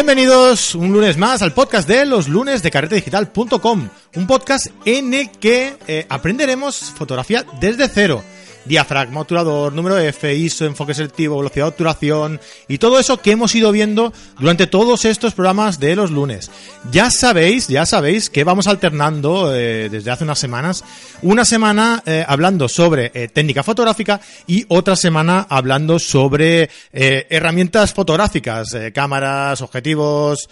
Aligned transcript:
Bienvenidos 0.00 0.74
un 0.74 0.94
lunes 0.94 1.18
más 1.18 1.42
al 1.42 1.52
podcast 1.52 1.86
de 1.86 2.06
los 2.06 2.26
lunes 2.26 2.62
de 2.62 2.70
carretedigital.com, 2.70 3.90
un 4.16 4.26
podcast 4.26 4.68
en 4.86 5.12
el 5.12 5.30
que 5.30 5.76
eh, 5.86 6.06
aprenderemos 6.08 6.78
fotografía 6.96 7.44
desde 7.60 7.86
cero 7.86 8.24
diafragma, 8.70 9.22
obturador, 9.22 9.72
número 9.72 9.98
F, 9.98 10.32
ISO, 10.32 10.64
enfoque 10.64 10.94
selectivo, 10.94 11.36
velocidad 11.36 11.64
de 11.64 11.70
obturación 11.70 12.40
y 12.68 12.78
todo 12.78 13.00
eso 13.00 13.20
que 13.20 13.32
hemos 13.32 13.52
ido 13.56 13.72
viendo 13.72 14.12
durante 14.38 14.68
todos 14.68 15.04
estos 15.04 15.34
programas 15.34 15.80
de 15.80 15.96
los 15.96 16.12
lunes. 16.12 16.52
Ya 16.92 17.10
sabéis, 17.10 17.66
ya 17.66 17.84
sabéis 17.84 18.30
que 18.30 18.44
vamos 18.44 18.68
alternando 18.68 19.52
eh, 19.52 19.88
desde 19.90 20.12
hace 20.12 20.22
unas 20.22 20.38
semanas, 20.38 20.84
una 21.20 21.44
semana 21.44 22.00
eh, 22.06 22.24
hablando 22.26 22.68
sobre 22.68 23.10
eh, 23.12 23.26
técnica 23.26 23.64
fotográfica 23.64 24.20
y 24.46 24.64
otra 24.68 24.94
semana 24.94 25.48
hablando 25.50 25.98
sobre 25.98 26.70
herramientas 26.92 27.92
fotográficas, 27.92 28.76
cámaras, 28.94 29.62
objetivos 29.62 30.48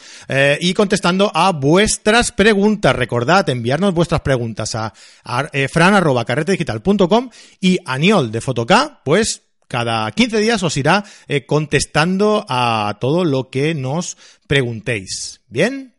y 0.61 0.75
contestando 0.75 1.31
a 1.33 1.53
vuestras 1.53 2.33
preguntas. 2.33 2.97
Recordad 2.97 3.49
enviarnos 3.49 3.95
vuestras 3.95 4.23
preguntas 4.23 4.75
a, 4.75 4.93
a 5.25 5.49
fran.carretedigital.com 5.71 7.31
y 7.61 7.79
a 7.85 7.99
de 8.09 8.41
Fotoca, 8.41 9.03
pues 9.05 9.43
cada 9.69 10.11
15 10.11 10.39
días 10.41 10.63
os 10.63 10.79
irá 10.79 11.05
eh, 11.29 11.45
contestando 11.45 12.47
a 12.49 12.97
todo 13.01 13.27
lo 13.27 13.51
que 13.51 13.75
nos 13.75 14.17
preguntéis. 14.47 15.43
¿Bien? 15.49 15.93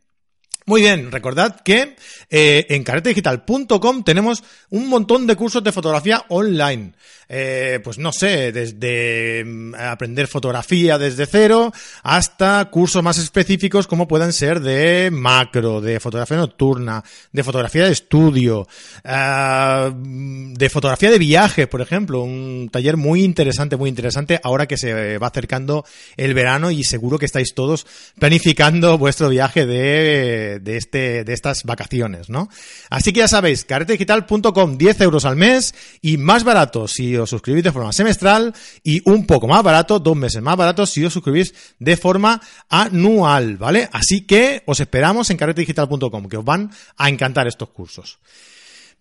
Muy 0.65 0.81
bien, 0.81 1.11
recordad 1.11 1.61
que 1.61 1.95
eh, 2.31 2.65
en 2.69 2.83
caretedigital.com 2.83 4.03
tenemos 4.03 4.43
un 4.71 4.89
montón 4.89 5.27
de 5.27 5.35
cursos 5.35 5.63
de 5.63 5.71
fotografía 5.71 6.25
online. 6.29 6.93
Eh, 7.31 7.79
pues 7.83 7.99
no 7.99 8.11
sé, 8.11 8.51
desde 8.51 9.45
mm, 9.45 9.75
aprender 9.75 10.25
fotografía 10.27 10.97
desde 10.97 11.27
cero 11.27 11.71
hasta 12.01 12.65
cursos 12.71 13.03
más 13.03 13.19
específicos 13.19 13.85
como 13.85 14.07
puedan 14.07 14.33
ser 14.33 14.61
de 14.61 15.11
macro, 15.11 15.79
de 15.79 15.99
fotografía 15.99 16.37
nocturna, 16.37 17.03
de 17.31 17.43
fotografía 17.43 17.85
de 17.85 17.91
estudio, 17.91 18.67
eh, 19.03 19.91
de 19.93 20.69
fotografía 20.71 21.11
de 21.11 21.19
viajes, 21.19 21.67
por 21.67 21.81
ejemplo, 21.81 22.23
un 22.23 22.67
taller 22.71 22.97
muy 22.97 23.23
interesante, 23.23 23.77
muy 23.77 23.89
interesante 23.89 24.39
ahora 24.43 24.65
que 24.65 24.77
se 24.77 25.19
va 25.19 25.27
acercando 25.27 25.85
el 26.17 26.33
verano 26.33 26.71
y 26.71 26.83
seguro 26.83 27.19
que 27.19 27.27
estáis 27.27 27.53
todos 27.53 27.85
planificando 28.17 28.97
vuestro 28.97 29.29
viaje 29.29 29.67
de, 29.67 30.59
de, 30.63 30.77
este, 30.77 31.23
de 31.23 31.33
estas 31.33 31.63
vacaciones, 31.63 32.27
¿no? 32.27 32.49
Así 32.89 33.13
que 33.13 33.19
ya 33.19 33.27
sabéis, 33.27 33.65
caretedigital.com, 33.65 34.79
10 34.79 35.01
euros 35.01 35.25
al 35.25 35.35
mes 35.35 35.75
y 36.01 36.17
más 36.17 36.43
barato 36.43 36.87
si 36.87 37.18
os 37.21 37.29
suscribís 37.29 37.63
de 37.63 37.71
forma 37.71 37.93
semestral 37.93 38.53
y 38.83 39.01
un 39.09 39.25
poco 39.25 39.47
más 39.47 39.63
barato, 39.63 39.99
dos 39.99 40.15
meses 40.15 40.41
más 40.41 40.57
barato 40.57 40.85
si 40.85 41.03
os 41.05 41.13
suscribís 41.13 41.53
de 41.79 41.97
forma 41.97 42.41
anual, 42.69 43.57
¿vale? 43.57 43.89
Así 43.91 44.25
que 44.25 44.63
os 44.65 44.79
esperamos 44.79 45.29
en 45.29 45.37
carretedigital.com, 45.37 46.27
que 46.27 46.37
os 46.37 46.45
van 46.45 46.71
a 46.97 47.09
encantar 47.09 47.47
estos 47.47 47.69
cursos. 47.69 48.19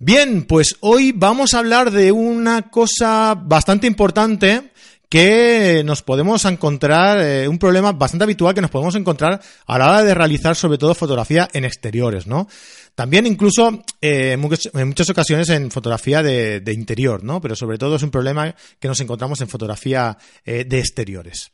Bien, 0.00 0.44
pues 0.44 0.76
hoy 0.80 1.12
vamos 1.12 1.54
a 1.54 1.58
hablar 1.58 1.90
de 1.90 2.12
una 2.12 2.70
cosa 2.70 3.34
bastante 3.34 3.88
importante 3.88 4.70
que 5.08 5.82
nos 5.84 6.02
podemos 6.02 6.44
encontrar, 6.44 7.18
eh, 7.20 7.48
un 7.48 7.58
problema 7.58 7.92
bastante 7.92 8.24
habitual 8.24 8.54
que 8.54 8.60
nos 8.60 8.70
podemos 8.70 8.94
encontrar 8.94 9.40
a 9.66 9.78
la 9.78 9.88
hora 9.88 10.04
de 10.04 10.14
realizar 10.14 10.54
sobre 10.54 10.78
todo 10.78 10.94
fotografía 10.94 11.48
en 11.52 11.64
exteriores, 11.64 12.26
¿no? 12.26 12.46
También 12.94 13.26
incluso 13.26 13.84
eh, 14.00 14.32
en, 14.32 14.40
muchas, 14.40 15.08
ocasiones 15.08 15.48
en 15.50 15.70
fotografía 15.70 16.22
de, 16.22 16.72
interior, 16.72 17.22
¿no? 17.22 17.40
Pero 17.40 17.54
sobre 17.54 17.78
todo 17.78 17.96
es 17.96 18.02
un 18.02 18.10
problema 18.10 18.54
que 18.80 18.88
nos 18.88 19.00
encontramos 19.00 19.40
en 19.40 19.48
fotografía 19.48 20.18
eh, 20.44 20.64
de 20.64 20.80
exteriores. 20.80 21.52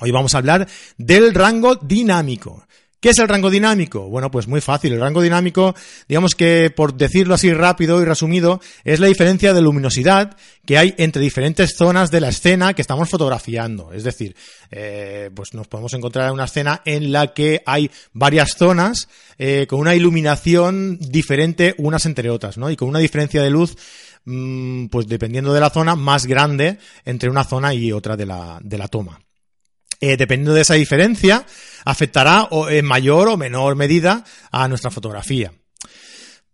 Hoy 0.00 0.10
vamos 0.10 0.34
a 0.34 0.38
hablar 0.38 0.66
del 0.96 1.34
rango 1.34 1.76
dinámico. 1.76 2.66
¿Qué 3.00 3.08
es 3.08 3.18
el 3.18 3.28
rango 3.28 3.48
dinámico? 3.48 4.10
Bueno, 4.10 4.30
pues 4.30 4.46
muy 4.46 4.60
fácil. 4.60 4.92
El 4.92 5.00
rango 5.00 5.22
dinámico, 5.22 5.74
digamos 6.06 6.34
que 6.34 6.70
por 6.70 6.92
decirlo 6.92 7.32
así 7.32 7.50
rápido 7.50 8.02
y 8.02 8.04
resumido, 8.04 8.60
es 8.84 9.00
la 9.00 9.06
diferencia 9.06 9.54
de 9.54 9.62
luminosidad 9.62 10.36
que 10.66 10.76
hay 10.76 10.94
entre 10.98 11.22
diferentes 11.22 11.76
zonas 11.76 12.10
de 12.10 12.20
la 12.20 12.28
escena 12.28 12.74
que 12.74 12.82
estamos 12.82 13.08
fotografiando. 13.08 13.94
Es 13.94 14.04
decir, 14.04 14.36
eh, 14.70 15.30
pues 15.34 15.54
nos 15.54 15.66
podemos 15.66 15.94
encontrar 15.94 16.26
en 16.26 16.34
una 16.34 16.44
escena 16.44 16.82
en 16.84 17.10
la 17.10 17.32
que 17.32 17.62
hay 17.64 17.90
varias 18.12 18.54
zonas 18.58 19.08
eh, 19.38 19.66
con 19.66 19.80
una 19.80 19.94
iluminación 19.94 20.98
diferente 20.98 21.74
unas 21.78 22.04
entre 22.04 22.28
otras, 22.28 22.58
¿no? 22.58 22.70
Y 22.70 22.76
con 22.76 22.90
una 22.90 22.98
diferencia 22.98 23.42
de 23.42 23.48
luz 23.48 23.76
mm, 24.26 24.88
pues 24.88 25.08
dependiendo 25.08 25.54
de 25.54 25.60
la 25.60 25.70
zona, 25.70 25.96
más 25.96 26.26
grande 26.26 26.76
entre 27.06 27.30
una 27.30 27.44
zona 27.44 27.72
y 27.72 27.92
otra 27.92 28.18
de 28.18 28.26
la, 28.26 28.58
de 28.62 28.76
la 28.76 28.88
toma. 28.88 29.18
Eh, 30.00 30.16
dependiendo 30.16 30.54
de 30.54 30.62
esa 30.62 30.74
diferencia, 30.74 31.44
afectará 31.84 32.48
en 32.70 32.84
mayor 32.86 33.28
o 33.28 33.36
menor 33.36 33.76
medida 33.76 34.24
a 34.50 34.66
nuestra 34.66 34.90
fotografía. 34.90 35.52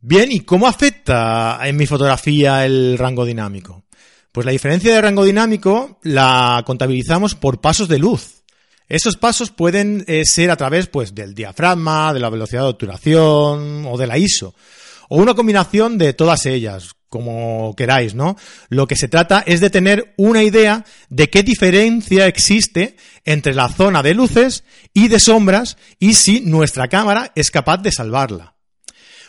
Bien, 0.01 0.31
¿y 0.31 0.41
cómo 0.41 0.67
afecta 0.67 1.59
en 1.63 1.77
mi 1.77 1.87
fotografía 1.87 2.67
el 2.67 2.99
rango 2.99 3.25
dinámico? 3.25 3.85
Pues 4.33 4.45
la 4.45 4.53
diferencia 4.53 4.95
de 4.95 5.01
rango 5.01 5.25
dinámico 5.25 5.99
la 6.03 6.63
contabilizamos 6.67 7.35
por 7.35 7.61
pasos 7.61 7.89
de 7.89 7.99
luz. 7.99 8.43
Esos 8.89 9.17
pasos 9.17 9.51
pueden 9.51 10.05
eh, 10.07 10.25
ser 10.25 10.51
a 10.51 10.57
través 10.57 10.89
pues, 10.89 11.15
del 11.15 11.35
diafragma, 11.35 12.13
de 12.13 12.21
la 12.21 12.31
velocidad 12.31 12.63
de 12.63 12.69
obturación 12.69 13.87
o 13.87 13.97
de 13.97 14.07
la 14.07 14.19
ISO, 14.19 14.55
o 15.09 15.17
una 15.17 15.35
combinación 15.35 15.99
de 15.99 16.13
todas 16.13 16.47
ellas, 16.47 16.96
como 17.09 17.75
queráis, 17.77 18.15
¿no? 18.15 18.37
Lo 18.69 18.87
que 18.87 18.97
se 18.97 19.09
trata 19.09 19.43
es 19.47 19.61
de 19.61 19.71
tener 19.71 20.15
una 20.17 20.43
idea 20.43 20.85
de 21.09 21.31
qué 21.31 21.43
diferencia 21.43 22.27
existe 22.27 22.97
entre 23.25 23.55
la 23.55 23.69
zona 23.69 24.03
de 24.03 24.15
luces 24.15 24.65
y 24.93 25.09
de 25.09 25.21
sombras 25.21 25.77
y 25.99 26.15
si 26.15 26.41
nuestra 26.41 26.89
cámara 26.89 27.33
es 27.35 27.51
capaz 27.51 27.79
de 27.79 27.93
salvarla. 27.93 28.55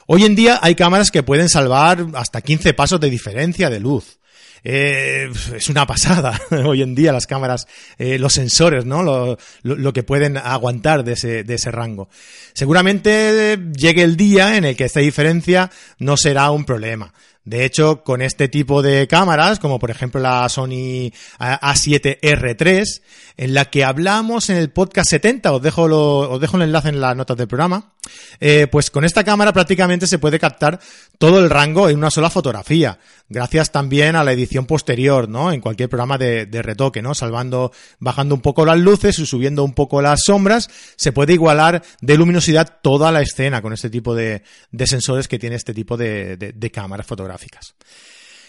Hoy 0.08 0.24
en 0.24 0.36
día 0.36 0.60
hay 0.62 0.76
cámaras 0.76 1.12
que 1.12 1.24
pueden 1.24 1.50
salvar 1.50 2.06
hasta 2.14 2.42
15 2.42 2.74
pasos 2.74 3.00
de 3.00 3.10
diferencia 3.10 3.70
de 3.70 3.80
luz. 3.80 4.20
Eh, 4.64 5.30
es 5.56 5.70
una 5.70 5.86
pasada 5.86 6.40
hoy 6.66 6.82
en 6.82 6.96
día 6.96 7.12
las 7.12 7.28
cámaras, 7.28 7.68
eh, 7.98 8.18
los 8.18 8.34
sensores, 8.34 8.86
¿no? 8.86 9.38
Lo, 9.64 9.94
que 9.94 10.04
pueden 10.04 10.38
aguantar 10.38 11.04
de 11.04 11.14
ese 11.14 11.72
rango. 11.72 12.10
Seguramente 12.54 13.58
llegue 13.76 14.04
el 14.04 14.18
día 14.18 14.58
en 14.58 14.66
el 14.66 14.76
que 14.76 14.86
esta 14.86 15.00
diferencia 15.00 15.72
no 16.00 16.18
será 16.18 16.52
un 16.52 16.66
problema. 16.66 17.14
De 17.48 17.64
hecho, 17.64 18.04
con 18.04 18.22
este 18.22 18.50
tipo 18.50 18.82
de 18.82 19.08
cámaras, 19.08 19.60
como 19.60 19.80
por 19.80 19.90
ejemplo 19.90 20.20
la 20.20 20.50
Sony 20.50 21.14
A7R3, 21.40 23.02
en 23.38 23.54
la 23.54 23.64
que 23.66 23.86
hablamos 23.86 24.50
en 24.50 24.58
el 24.58 24.70
podcast 24.70 25.10
70, 25.12 25.54
os 25.54 25.62
dejo, 25.62 25.84
os 25.84 26.42
dejo 26.42 26.58
el 26.58 26.64
enlace 26.64 26.90
en 26.90 27.00
las 27.00 27.16
notas 27.16 27.38
del 27.38 27.48
programa, 27.48 27.94
eh, 28.40 28.68
pues 28.72 28.92
con 28.92 29.06
esta 29.06 29.24
cámara 29.24 29.54
prácticamente 29.54 30.08
se 30.08 30.20
puede 30.20 30.40
captar 30.40 30.80
todo 31.18 31.40
el 31.40 31.50
rango 31.50 31.90
en 31.90 31.98
una 31.98 32.12
sola 32.12 32.30
fotografía, 32.30 33.00
gracias 33.30 33.72
también 33.72 34.16
a 34.16 34.24
la 34.24 34.34
edición 34.34 34.66
posterior, 34.66 35.28
¿no? 35.28 35.52
En 35.52 35.62
cualquier 35.62 35.90
programa 35.90 36.18
de, 36.18 36.48
retoque, 36.62 37.02
¿no? 37.02 37.16
Salvando, 37.16 37.72
bajando 38.00 38.36
un 38.36 38.42
poco 38.42 38.66
las 38.66 38.78
luces 38.78 39.20
y 39.20 39.26
subiendo 39.26 39.64
un 39.64 39.74
poco 39.74 40.02
las 40.02 40.22
sombras, 40.26 40.70
se 40.96 41.12
puede 41.12 41.34
igualar 41.34 41.84
de 42.02 42.18
luminosidad 42.18 42.80
toda 42.82 43.12
la 43.12 43.22
escena 43.22 43.62
con 43.62 43.74
este 43.74 43.90
tipo 43.90 44.16
de, 44.16 44.44
sensores 44.86 45.28
que 45.28 45.40
tiene 45.40 45.56
este 45.56 45.74
tipo 45.74 45.98
de, 45.98 46.72
cámaras 46.74 47.08
fotográficas. 47.08 47.37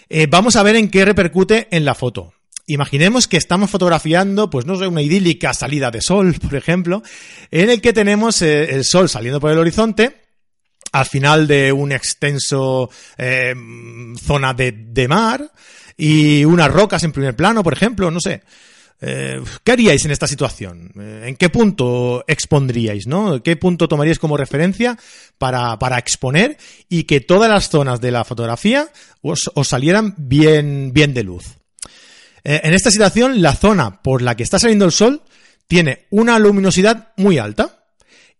Eh, 0.08 0.26
vamos 0.28 0.56
a 0.56 0.62
ver 0.62 0.76
en 0.76 0.90
qué 0.90 1.04
repercute 1.04 1.68
en 1.70 1.84
la 1.84 1.94
foto. 1.94 2.32
Imaginemos 2.66 3.28
que 3.28 3.38
estamos 3.38 3.70
fotografiando, 3.70 4.50
pues 4.50 4.66
no 4.66 4.76
sé, 4.76 4.86
una 4.86 5.00
idílica 5.00 5.54
salida 5.54 5.90
de 5.90 6.02
sol, 6.02 6.34
por 6.40 6.54
ejemplo, 6.54 7.02
en 7.50 7.70
el 7.70 7.80
que 7.80 7.92
tenemos 7.92 8.42
eh, 8.42 8.74
el 8.74 8.84
sol 8.84 9.08
saliendo 9.08 9.40
por 9.40 9.50
el 9.50 9.58
horizonte, 9.58 10.28
al 10.92 11.06
final 11.06 11.46
de 11.46 11.72
un 11.72 11.92
extenso 11.92 12.90
eh, 13.16 13.54
zona 14.22 14.54
de, 14.54 15.06
mar, 15.08 15.50
y 15.96 16.44
unas 16.44 16.70
rocas 16.70 17.02
en 17.04 17.12
primer 17.12 17.34
plano, 17.34 17.62
por 17.62 17.72
ejemplo, 17.72 18.10
no 18.10 18.20
sé. 18.20 18.42
Eh, 19.00 19.40
¿Qué 19.62 19.72
haríais 19.72 20.04
en 20.04 20.10
esta 20.10 20.26
situación? 20.26 20.92
¿En 20.96 21.36
qué 21.36 21.48
punto 21.50 22.24
expondríais, 22.26 23.06
no? 23.06 23.42
¿Qué 23.42 23.56
punto 23.56 23.88
tomaríais 23.88 24.18
como 24.18 24.36
referencia 24.36 24.98
para, 25.38 25.78
para 25.78 25.98
exponer 25.98 26.58
y 26.88 27.04
que 27.04 27.20
todas 27.20 27.48
las 27.48 27.68
zonas 27.68 28.00
de 28.00 28.10
la 28.10 28.24
fotografía 28.24 28.88
os, 29.22 29.50
os 29.54 29.68
salieran 29.68 30.14
bien, 30.16 30.92
bien 30.92 31.14
de 31.14 31.22
luz? 31.22 31.58
Eh, 32.44 32.60
en 32.64 32.74
esta 32.74 32.90
situación, 32.90 33.40
la 33.40 33.54
zona 33.54 34.02
por 34.02 34.22
la 34.22 34.34
que 34.34 34.42
está 34.42 34.58
saliendo 34.58 34.84
el 34.84 34.92
sol 34.92 35.22
tiene 35.66 36.06
una 36.10 36.38
luminosidad 36.38 37.12
muy 37.16 37.38
alta 37.38 37.84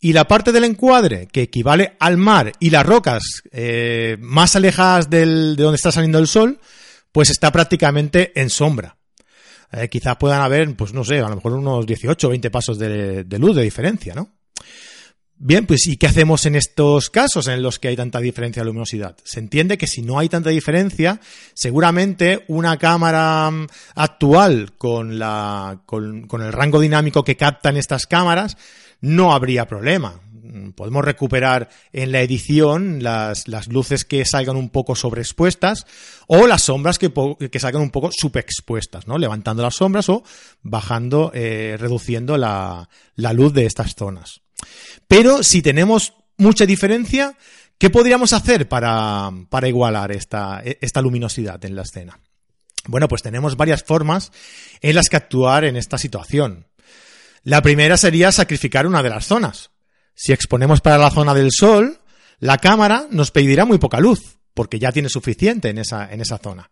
y 0.01 0.13
la 0.13 0.27
parte 0.27 0.53
del 0.53 0.65
encuadre 0.65 1.29
que 1.31 1.43
equivale 1.43 1.97
al 2.01 2.17
mar 2.17 2.53
y 2.59 2.71
las 2.71 2.87
rocas 2.87 3.43
eh, 3.53 4.17
más 4.21 4.57
alejadas 4.57 5.11
de 5.11 5.55
donde 5.57 5.77
está 5.77 5.93
saliendo 5.93 6.19
el 6.19 6.29
sol, 6.29 6.61
pues 7.13 7.31
está 7.31 7.51
prácticamente 7.53 8.33
en 8.41 8.51
sombra. 8.51 8.98
Eh, 9.73 9.89
quizás 9.89 10.17
puedan 10.17 10.41
haber, 10.41 10.75
pues 10.77 10.93
no 10.93 11.05
sé, 11.05 11.19
a 11.19 11.29
lo 11.29 11.37
mejor 11.37 11.53
unos 11.53 11.87
18 11.87 12.27
o 12.27 12.31
20 12.31 12.51
pasos 12.51 12.79
de 12.79 13.39
luz 13.39 13.57
de 13.57 13.63
diferencia, 13.63 14.15
¿no? 14.15 14.39
Bien, 15.41 15.67
pues 15.67 15.87
¿y 15.87 15.97
qué 15.97 16.09
hacemos 16.09 16.47
en 16.47 16.57
estos 16.57 17.11
casos 17.11 17.47
en 17.47 17.63
los 17.63 17.79
que 17.79 17.87
hay 17.87 17.95
tanta 17.95 18.19
diferencia 18.19 18.61
de 18.61 18.67
luminosidad? 18.67 19.17
Se 19.23 19.39
entiende 19.39 19.79
que 19.79 19.87
si 19.87 20.03
no 20.03 20.19
hay 20.19 20.29
tanta 20.29 20.51
diferencia, 20.51 21.21
seguramente 21.55 22.45
una 22.49 22.77
cámara 22.77 23.49
mm, 23.49 23.69
actual 23.95 24.73
con, 24.77 25.21
la, 25.21 25.83
con, 25.87 26.27
el 26.33 26.53
rango 26.53 26.81
dinámico 26.81 27.23
que 27.23 27.37
captan 27.37 27.77
estas 27.77 28.09
cámaras 28.09 28.57
no 29.01 29.33
habría 29.33 29.69
problema. 29.69 30.21
Podemos 30.75 31.05
recuperar 31.05 31.69
en 31.93 32.13
la 32.13 32.21
edición 32.23 33.03
las, 33.03 33.47
luces 33.69 34.05
que 34.05 34.25
salgan 34.25 34.57
un 34.57 34.71
poco 34.71 34.95
sobreexpuestas 34.95 35.87
o 36.27 36.47
las 36.47 36.65
sombras 36.65 36.99
que, 36.99 37.11
salgan 37.59 37.83
un 37.83 37.91
poco 37.91 38.11
subexpuestas, 38.13 39.07
¿no? 39.07 39.19
Levantando 39.19 39.63
las 39.63 39.77
sombras 39.77 40.09
o 40.09 40.23
bajando, 40.63 41.31
eh, 41.35 41.77
reduciendo 41.79 42.37
la, 42.37 42.89
luz 43.17 43.53
de 43.53 43.67
estas 43.67 43.95
zonas. 43.95 44.41
Pero 45.07 45.43
si 45.43 45.63
tenemos 45.63 46.15
mucha 46.37 46.67
diferencia, 46.67 47.37
¿qué 47.79 47.91
podríamos 47.91 48.33
hacer 48.33 48.69
para, 48.69 49.33
igualar 49.67 50.13
esta, 50.13 50.63
esta 50.65 51.03
luminosidad 51.03 51.65
en 51.65 51.77
la 51.77 51.83
escena? 51.83 52.21
Bueno, 52.87 53.09
pues 53.09 53.23
tenemos 53.23 53.57
varias 53.57 53.83
formas 53.83 54.33
en 54.81 54.95
las 54.95 55.09
que 55.09 55.17
actuar 55.17 55.65
en 55.65 55.77
esta 55.77 55.99
situación. 55.99 56.67
La 57.43 57.63
primera 57.63 57.97
sería 57.97 58.33
sacrificar 58.33 58.87
una 58.87 59.03
de 59.03 59.11
las 59.11 59.27
zonas. 59.27 59.71
Si 60.21 60.33
exponemos 60.33 60.81
para 60.81 60.99
la 60.99 61.13
zona 61.13 61.33
del 61.33 61.51
sol, 61.53 62.01
la 62.41 62.59
cámara 62.59 63.07
nos 63.09 63.31
pedirá 63.31 63.65
muy 63.65 63.79
poca 63.79 64.01
luz, 64.01 64.41
porque 64.53 64.81
ya 64.81 64.91
tiene 64.91 65.09
suficiente 65.09 65.69
en 65.69 65.79
esa, 65.79 66.13
en 66.13 66.21
esa 66.21 66.39
zona. 66.39 66.69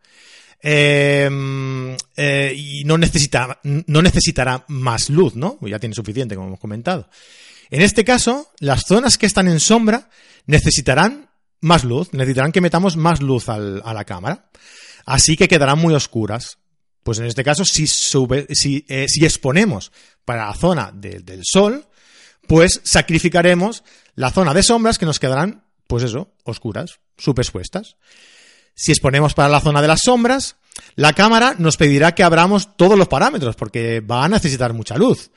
Em, 0.61 1.97
eh, 2.17 2.53
y 2.57 2.83
no, 2.83 2.99
necesita, 2.99 3.61
no 3.63 4.03
necesitará 4.03 4.65
más 4.67 5.11
luz, 5.11 5.37
¿no? 5.37 5.61
Ya 5.63 5.79
tiene 5.79 5.95
suficiente, 5.95 6.35
como 6.35 6.49
hemos 6.49 6.59
comentado. 6.59 7.09
En 7.71 7.83
este 7.83 8.05
caso, 8.05 8.51
las 8.59 8.83
zonas 8.85 9.17
que 9.17 9.27
están 9.27 9.47
en 9.47 9.61
sombra 9.61 10.11
necesitarán 10.47 11.31
más 11.61 11.85
luz, 11.85 12.13
necesitarán 12.15 12.51
que 12.51 12.61
metamos 12.61 12.97
más 12.97 13.23
luz 13.23 13.49
a 13.49 13.59
la 13.59 14.05
cámara. 14.05 14.51
Así 15.05 15.37
que 15.37 15.47
quedarán 15.47 15.79
muy 15.79 15.95
oscuras. 15.95 16.59
Pues 17.05 17.21
en 17.21 17.27
este 17.27 17.45
caso, 17.45 17.65
si, 17.65 17.87
si, 17.87 18.85
eh, 18.89 19.07
si 19.09 19.25
exponemos 19.25 19.93
para 20.25 20.47
la 20.47 20.55
zona 20.55 20.91
del 20.93 21.43
sol, 21.45 21.86
pues 22.47 22.81
sacrificaremos 22.85 23.85
la 24.15 24.31
zona 24.31 24.55
de 24.55 24.63
sombras 24.63 24.99
que 24.99 25.07
nos 25.07 25.21
quedarán, 25.21 25.65
pues 25.87 26.03
eso, 26.03 26.33
oscuras, 26.45 27.01
subexpuestas. 27.17 27.97
Si 28.75 28.93
exponemos 28.93 29.35
para 29.35 29.49
la 29.49 29.61
zona 29.61 29.81
de 29.83 29.89
las 29.89 30.03
sombras, 30.03 30.57
la 30.95 31.13
cámara 31.13 31.55
nos 31.59 31.77
pedirá 31.77 32.15
que 32.15 32.23
abramos 32.23 32.77
todos 32.77 32.99
los 32.99 33.09
parámetros 33.09 33.57
porque 33.57 34.01
va 34.01 34.25
a 34.25 34.29
necesitar 34.29 34.73
mucha 34.73 34.97
luz. 34.97 35.31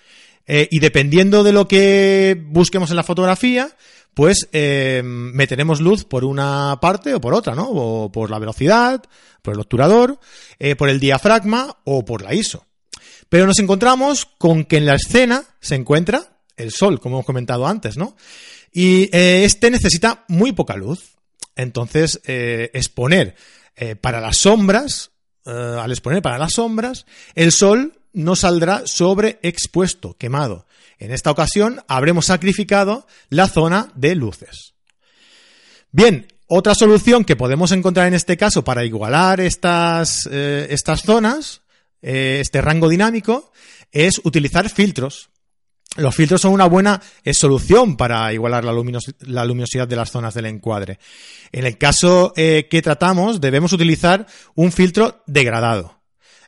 Eh, 0.45 0.67
y 0.71 0.79
dependiendo 0.79 1.43
de 1.43 1.53
lo 1.53 1.67
que 1.67 2.41
busquemos 2.47 2.89
en 2.89 2.95
la 2.95 3.03
fotografía, 3.03 3.69
pues 4.13 4.49
eh, 4.51 5.01
meteremos 5.05 5.79
luz 5.79 6.03
por 6.03 6.25
una 6.25 6.79
parte 6.81 7.13
o 7.13 7.21
por 7.21 7.33
otra, 7.33 7.55
¿no? 7.55 7.69
O 7.69 8.11
por 8.11 8.31
la 8.31 8.39
velocidad, 8.39 9.03
por 9.41 9.53
el 9.53 9.59
obturador, 9.59 10.19
eh, 10.57 10.75
por 10.75 10.89
el 10.89 10.99
diafragma 10.99 11.77
o 11.83 12.03
por 12.03 12.21
la 12.21 12.33
ISO. 12.33 12.65
Pero 13.29 13.45
nos 13.45 13.59
encontramos 13.59 14.25
con 14.37 14.65
que 14.65 14.77
en 14.77 14.85
la 14.85 14.95
escena 14.95 15.43
se 15.61 15.75
encuentra 15.75 16.38
el 16.59 16.71
sol, 16.71 16.99
como 16.99 17.17
hemos 17.17 17.25
comentado 17.25 17.67
antes, 17.67 17.97
¿no? 17.97 18.15
Y 18.71 19.09
eh, 19.15 19.43
este 19.45 19.71
necesita 19.71 20.25
muy 20.27 20.51
poca 20.51 20.75
luz. 20.75 21.17
Entonces, 21.55 22.21
exponer 22.23 23.35
para 23.99 24.21
las 24.21 24.37
sombras, 24.37 25.11
al 25.43 25.91
exponer 25.91 26.21
para 26.21 26.37
las 26.37 26.53
sombras, 26.53 27.05
el 27.35 27.51
sol 27.51 27.99
no 28.13 28.37
saldrá 28.37 28.83
sobreexpuesto, 28.85 30.15
quemado. 30.17 30.67
En 30.99 31.11
esta 31.11 31.31
ocasión 31.31 31.81
habremos 31.87 32.25
sacrificado 32.25 33.07
la 33.29 33.47
zona 33.47 33.91
de 33.95 34.15
luces. 34.15 34.73
Bien, 35.91 36.27
otra 36.47 36.75
solución 36.75 37.23
que 37.25 37.35
podemos 37.35 37.71
encontrar 37.71 38.07
en 38.07 38.13
este 38.13 38.35
caso 38.35 38.63
para 38.63 38.83
igualar 38.83 39.39
estas, 39.39 40.27
eh, 40.31 40.67
estas 40.71 41.01
zonas, 41.03 41.61
eh, 42.01 42.39
este 42.41 42.61
rango 42.61 42.89
dinámico, 42.89 43.51
es 43.91 44.19
utilizar 44.23 44.69
filtros. 44.69 45.29
Los 45.97 46.15
filtros 46.15 46.41
son 46.41 46.53
una 46.53 46.65
buena 46.65 47.01
eh, 47.23 47.33
solución 47.33 47.97
para 47.97 48.31
igualar 48.31 48.63
la, 48.63 48.71
la, 48.71 49.45
luminosidad 49.45 49.87
de 49.87 49.95
las 49.95 50.11
zonas 50.11 50.33
del 50.33 50.45
encuadre. 50.45 50.99
En 51.51 51.65
el 51.65 51.77
caso 51.77 52.31
que 52.35 52.81
tratamos, 52.83 53.41
debemos 53.41 53.73
utilizar 53.73 54.27
un 54.55 54.71
filtro 54.71 55.23
degradado. 55.25 55.98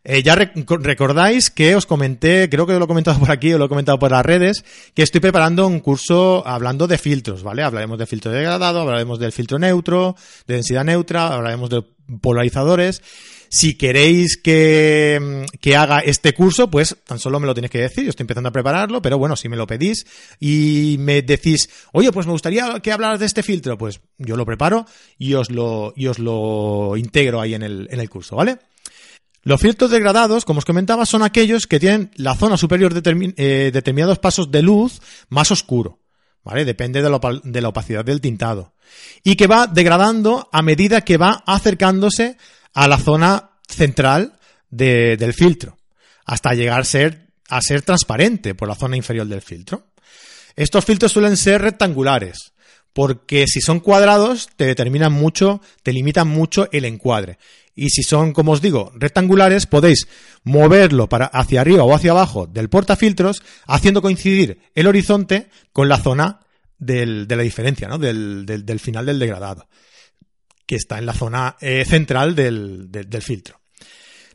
Eh, 0.03 0.23
ya 0.23 0.33
recordáis 0.35 1.51
que 1.51 1.75
os 1.75 1.85
comenté, 1.85 2.49
creo 2.49 2.65
que 2.65 2.73
lo 2.73 2.85
he 2.85 2.87
comentado 2.87 3.19
por 3.21 3.31
aquí 3.31 3.53
o 3.53 3.59
lo 3.59 3.65
he 3.65 3.69
comentado 3.69 3.99
por 3.99 4.11
las 4.11 4.25
redes, 4.25 4.65
que 4.95 5.03
estoy 5.03 5.21
preparando 5.21 5.67
un 5.67 5.79
curso 5.79 6.45
hablando 6.45 6.87
de 6.87 6.97
filtros, 6.97 7.43
¿vale? 7.43 7.61
Hablaremos 7.61 7.99
de 7.99 8.07
filtro 8.07 8.31
degradado, 8.31 8.81
hablaremos 8.81 9.19
del 9.19 9.31
filtro 9.31 9.59
neutro, 9.59 10.15
de 10.47 10.55
densidad 10.55 10.83
neutra, 10.83 11.27
hablaremos 11.27 11.69
de 11.69 11.83
polarizadores. 12.19 13.01
Si 13.53 13.77
queréis 13.77 14.37
que, 14.37 15.45
que, 15.59 15.75
haga 15.75 15.99
este 15.99 16.33
curso, 16.33 16.71
pues 16.71 16.95
tan 17.05 17.19
solo 17.19 17.37
me 17.37 17.45
lo 17.45 17.53
tenéis 17.53 17.71
que 17.71 17.81
decir. 17.81 18.05
Yo 18.05 18.09
estoy 18.11 18.23
empezando 18.23 18.47
a 18.47 18.53
prepararlo, 18.53 19.01
pero 19.01 19.17
bueno, 19.17 19.35
si 19.35 19.49
me 19.49 19.57
lo 19.57 19.67
pedís 19.67 20.05
y 20.39 20.95
me 20.99 21.21
decís, 21.21 21.69
oye, 21.91 22.13
pues 22.13 22.25
me 22.25 22.31
gustaría 22.31 22.79
que 22.79 22.93
hablaras 22.93 23.19
de 23.19 23.25
este 23.25 23.43
filtro, 23.43 23.77
pues 23.77 23.99
yo 24.17 24.37
lo 24.37 24.45
preparo 24.45 24.85
y 25.17 25.33
os 25.33 25.51
lo, 25.51 25.91
y 25.97 26.07
os 26.07 26.17
lo 26.17 26.95
integro 26.95 27.41
ahí 27.41 27.53
en 27.53 27.63
el, 27.63 27.89
en 27.91 27.99
el 27.99 28.09
curso, 28.09 28.37
¿vale? 28.37 28.57
Los 29.43 29.59
filtros 29.59 29.89
degradados, 29.89 30.45
como 30.45 30.59
os 30.59 30.65
comentaba, 30.65 31.05
son 31.05 31.23
aquellos 31.23 31.65
que 31.65 31.79
tienen 31.79 32.11
la 32.15 32.35
zona 32.35 32.57
superior 32.57 32.93
eh, 32.95 33.71
determinados 33.73 34.19
pasos 34.19 34.51
de 34.51 34.61
luz 34.61 35.01
más 35.29 35.51
oscuro, 35.51 35.99
¿vale? 36.43 36.63
Depende 36.63 37.01
de 37.01 37.09
la, 37.61 37.67
opacidad 37.67 38.05
del 38.05 38.21
tintado. 38.21 38.73
Y 39.23 39.35
que 39.35 39.47
va 39.47 39.65
degradando 39.65 40.47
a 40.51 40.61
medida 40.61 41.01
que 41.01 41.17
va 41.17 41.43
acercándose 41.47 42.37
a 42.73 42.87
la 42.87 42.99
zona 42.99 43.51
central 43.67 44.37
del 44.69 45.33
filtro, 45.33 45.77
hasta 46.25 46.53
llegar 46.53 46.81
a 46.81 46.85
ser, 46.85 47.27
a 47.49 47.61
ser 47.61 47.81
transparente 47.81 48.53
por 48.53 48.67
la 48.67 48.75
zona 48.75 48.95
inferior 48.95 49.27
del 49.27 49.41
filtro. 49.41 49.87
Estos 50.55 50.85
filtros 50.85 51.11
suelen 51.11 51.35
ser 51.35 51.61
rectangulares, 51.61 52.50
porque 52.93 53.45
si 53.47 53.61
son 53.61 53.79
cuadrados 53.79 54.49
te 54.55 54.65
determinan 54.65 55.13
mucho, 55.13 55.61
te 55.83 55.93
limitan 55.93 56.27
mucho 56.27 56.67
el 56.71 56.85
encuadre. 56.85 57.37
Y 57.73 57.89
si 57.89 58.03
son, 58.03 58.33
como 58.33 58.51
os 58.51 58.61
digo, 58.61 58.91
rectangulares, 58.95 59.65
podéis 59.65 60.07
moverlo 60.43 61.07
para 61.07 61.25
hacia 61.25 61.61
arriba 61.61 61.83
o 61.83 61.95
hacia 61.95 62.11
abajo 62.11 62.47
del 62.47 62.69
portafiltros, 62.69 63.43
haciendo 63.65 64.01
coincidir 64.01 64.59
el 64.75 64.87
horizonte 64.87 65.49
con 65.71 65.87
la 65.87 65.97
zona 65.97 66.41
de 66.77 67.05
la 67.05 67.43
diferencia, 67.43 67.87
¿no? 67.87 67.97
Del, 67.97 68.79
final 68.79 69.05
del 69.05 69.19
degradado, 69.19 69.69
que 70.65 70.75
está 70.75 70.97
en 70.97 71.05
la 71.05 71.13
zona 71.13 71.55
eh, 71.61 71.85
central 71.85 72.35
del, 72.35 72.89
filtro. 73.21 73.61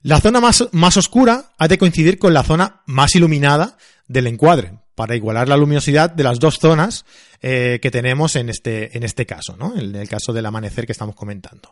La 0.02 0.20
zona 0.20 0.40
más 0.40 0.96
oscura 0.96 1.54
ha 1.58 1.68
de 1.68 1.78
coincidir 1.78 2.18
con 2.18 2.32
la 2.32 2.44
zona 2.44 2.82
más 2.86 3.14
iluminada 3.16 3.76
del 4.06 4.28
encuadre, 4.28 4.78
para 4.96 5.14
igualar 5.14 5.46
la 5.46 5.56
luminosidad 5.56 6.10
de 6.10 6.24
las 6.24 6.40
dos 6.40 6.58
zonas 6.58 7.04
eh, 7.40 7.78
que 7.80 7.92
tenemos 7.92 8.34
en 8.34 8.48
este, 8.48 8.96
en 8.96 9.04
este 9.04 9.26
caso, 9.26 9.56
¿no? 9.56 9.76
En 9.78 9.94
el 9.94 10.08
caso 10.08 10.32
del 10.32 10.46
amanecer 10.46 10.86
que 10.86 10.92
estamos 10.92 11.14
comentando. 11.14 11.70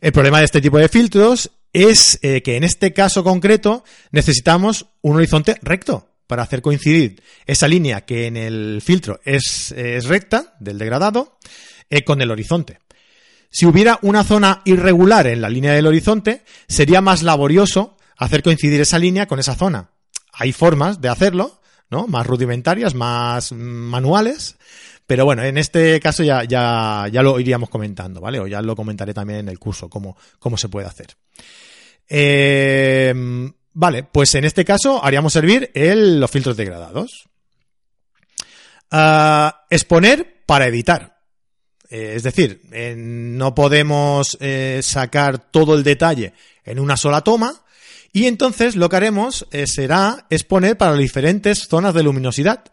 El 0.00 0.12
problema 0.12 0.40
de 0.40 0.44
este 0.44 0.60
tipo 0.60 0.76
de 0.76 0.90
filtros 0.90 1.50
es 1.72 2.18
eh, 2.20 2.42
que 2.42 2.56
en 2.56 2.64
este 2.64 2.92
caso 2.92 3.24
concreto 3.24 3.84
necesitamos 4.10 4.86
un 5.00 5.16
horizonte 5.16 5.56
recto 5.62 6.10
para 6.26 6.42
hacer 6.42 6.60
coincidir 6.62 7.22
esa 7.46 7.68
línea 7.68 8.04
que 8.04 8.26
en 8.26 8.36
el 8.36 8.82
filtro 8.84 9.20
es, 9.24 9.72
recta 10.04 10.56
del 10.58 10.78
degradado 10.78 11.38
eh, 11.88 12.02
con 12.02 12.20
el 12.20 12.32
horizonte. 12.32 12.80
Si 13.50 13.66
hubiera 13.66 14.00
una 14.02 14.24
zona 14.24 14.62
irregular 14.64 15.28
en 15.28 15.40
la 15.40 15.48
línea 15.48 15.72
del 15.72 15.86
horizonte, 15.86 16.42
sería 16.66 17.00
más 17.00 17.22
laborioso 17.22 17.96
hacer 18.18 18.42
coincidir 18.42 18.80
esa 18.80 18.98
línea 18.98 19.26
con 19.26 19.38
esa 19.38 19.54
zona. 19.54 19.90
Hay 20.32 20.52
formas 20.52 21.00
de 21.00 21.08
hacerlo, 21.08 21.60
¿no? 21.90 22.06
Más 22.06 22.26
rudimentarias, 22.26 22.94
más 22.94 23.52
manuales, 23.52 24.56
pero 25.06 25.24
bueno, 25.24 25.44
en 25.44 25.56
este 25.56 26.00
caso 26.00 26.24
ya, 26.24 26.42
ya, 26.44 27.06
ya 27.10 27.22
lo 27.22 27.38
iríamos 27.38 27.70
comentando, 27.70 28.20
¿vale? 28.20 28.40
O 28.40 28.46
ya 28.46 28.60
lo 28.60 28.74
comentaré 28.74 29.14
también 29.14 29.40
en 29.40 29.48
el 29.48 29.58
curso, 29.58 29.88
cómo, 29.88 30.16
cómo 30.38 30.56
se 30.56 30.68
puede 30.68 30.88
hacer. 30.88 31.16
Eh, 32.08 33.14
vale, 33.72 34.02
pues 34.04 34.34
en 34.34 34.44
este 34.44 34.64
caso 34.64 35.04
haríamos 35.04 35.32
servir 35.32 35.70
los 35.74 36.30
filtros 36.30 36.56
degradados. 36.56 37.28
Ah, 38.90 39.64
exponer 39.70 40.42
para 40.44 40.66
editar. 40.66 41.20
Eh, 41.88 42.14
es 42.16 42.24
decir, 42.24 42.62
eh, 42.72 42.94
no 42.96 43.54
podemos 43.54 44.36
sacar 44.80 45.38
todo 45.52 45.76
el 45.76 45.84
detalle 45.84 46.32
en 46.64 46.80
una 46.80 46.96
sola 46.96 47.20
toma, 47.20 47.62
y 48.16 48.28
entonces 48.28 48.76
lo 48.76 48.88
que 48.88 48.96
haremos 48.96 49.46
será 49.66 50.26
exponer 50.30 50.78
para 50.78 50.96
diferentes 50.96 51.66
zonas 51.68 51.92
de 51.92 52.02
luminosidad 52.02 52.64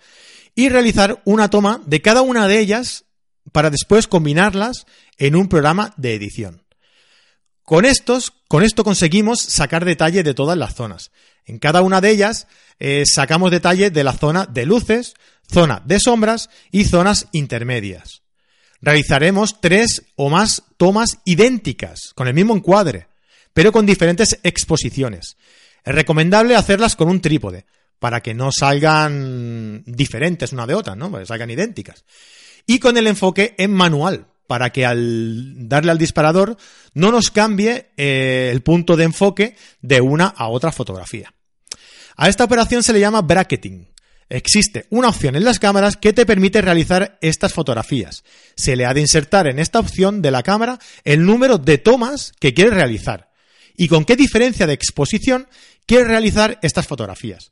y 0.55 0.69
realizar 0.69 1.21
una 1.25 1.49
toma 1.49 1.81
de 1.85 2.01
cada 2.01 2.21
una 2.21 2.47
de 2.47 2.59
ellas 2.59 3.03
para 3.51 3.69
después 3.69 4.07
combinarlas 4.07 4.85
en 5.17 5.35
un 5.35 5.49
programa 5.49 5.93
de 5.97 6.13
edición. 6.13 6.63
Con 7.61 7.83
estos, 7.83 8.31
con 8.47 8.63
esto 8.63 8.85
conseguimos 8.85 9.41
sacar 9.41 9.83
detalle 9.83 10.23
de 10.23 10.33
todas 10.33 10.57
las 10.57 10.75
zonas. 10.75 11.11
En 11.43 11.59
cada 11.59 11.81
una 11.81 11.99
de 11.99 12.11
ellas 12.11 12.47
eh, 12.79 13.03
sacamos 13.05 13.51
detalle 13.51 13.89
de 13.89 14.03
la 14.05 14.13
zona 14.13 14.45
de 14.45 14.65
luces, 14.65 15.13
zona 15.51 15.81
de 15.83 15.99
sombras 15.99 16.49
y 16.71 16.85
zonas 16.85 17.27
intermedias. 17.33 18.21
Realizaremos 18.79 19.59
tres 19.59 20.03
o 20.15 20.29
más 20.29 20.63
tomas 20.77 21.17
idénticas, 21.25 22.13
con 22.15 22.29
el 22.29 22.33
mismo 22.33 22.55
encuadre, 22.55 23.07
pero 23.53 23.71
con 23.71 23.85
diferentes 23.85 24.39
exposiciones. 24.43 25.37
Es 25.83 25.95
recomendable 25.95 26.55
hacerlas 26.55 26.95
con 26.95 27.09
un 27.09 27.21
trípode, 27.21 27.65
para 27.99 28.21
que 28.21 28.33
no 28.33 28.51
salgan 28.51 29.83
diferentes 29.85 30.51
una 30.51 30.67
de 30.67 30.73
otra, 30.73 30.95
¿no? 30.95 31.09
Que 31.09 31.25
salgan 31.25 31.49
idénticas. 31.49 32.03
Y 32.67 32.79
con 32.79 32.97
el 32.97 33.07
enfoque 33.07 33.55
en 33.57 33.71
manual, 33.71 34.27
para 34.47 34.71
que 34.71 34.85
al 34.85 35.69
darle 35.69 35.91
al 35.91 35.97
disparador 35.97 36.57
no 36.93 37.11
nos 37.11 37.31
cambie 37.31 37.91
eh, 37.95 38.49
el 38.51 38.61
punto 38.61 38.97
de 38.97 39.05
enfoque 39.05 39.55
de 39.81 40.01
una 40.01 40.27
a 40.27 40.49
otra 40.49 40.71
fotografía. 40.71 41.33
A 42.17 42.29
esta 42.29 42.43
operación 42.43 42.83
se 42.83 42.93
le 42.93 42.99
llama 42.99 43.21
bracketing. 43.21 43.87
Existe 44.29 44.85
una 44.89 45.09
opción 45.09 45.35
en 45.35 45.43
las 45.43 45.59
cámaras 45.59 45.95
que 45.95 46.13
te 46.13 46.25
permite 46.25 46.61
realizar 46.61 47.17
estas 47.21 47.53
fotografías. 47.53 48.23
Se 48.55 48.75
le 48.75 48.85
ha 48.85 48.93
de 48.93 49.01
insertar 49.01 49.47
en 49.47 49.59
esta 49.59 49.79
opción 49.79 50.21
de 50.21 50.31
la 50.31 50.43
cámara 50.43 50.79
el 51.03 51.25
número 51.25 51.57
de 51.57 51.77
tomas 51.77 52.33
que 52.39 52.53
quieres 52.53 52.73
realizar 52.73 53.32
y 53.75 53.87
con 53.87 54.05
qué 54.05 54.15
diferencia 54.15 54.67
de 54.67 54.73
exposición 54.73 55.47
quieres 55.85 56.07
realizar 56.07 56.59
estas 56.61 56.87
fotografías. 56.87 57.51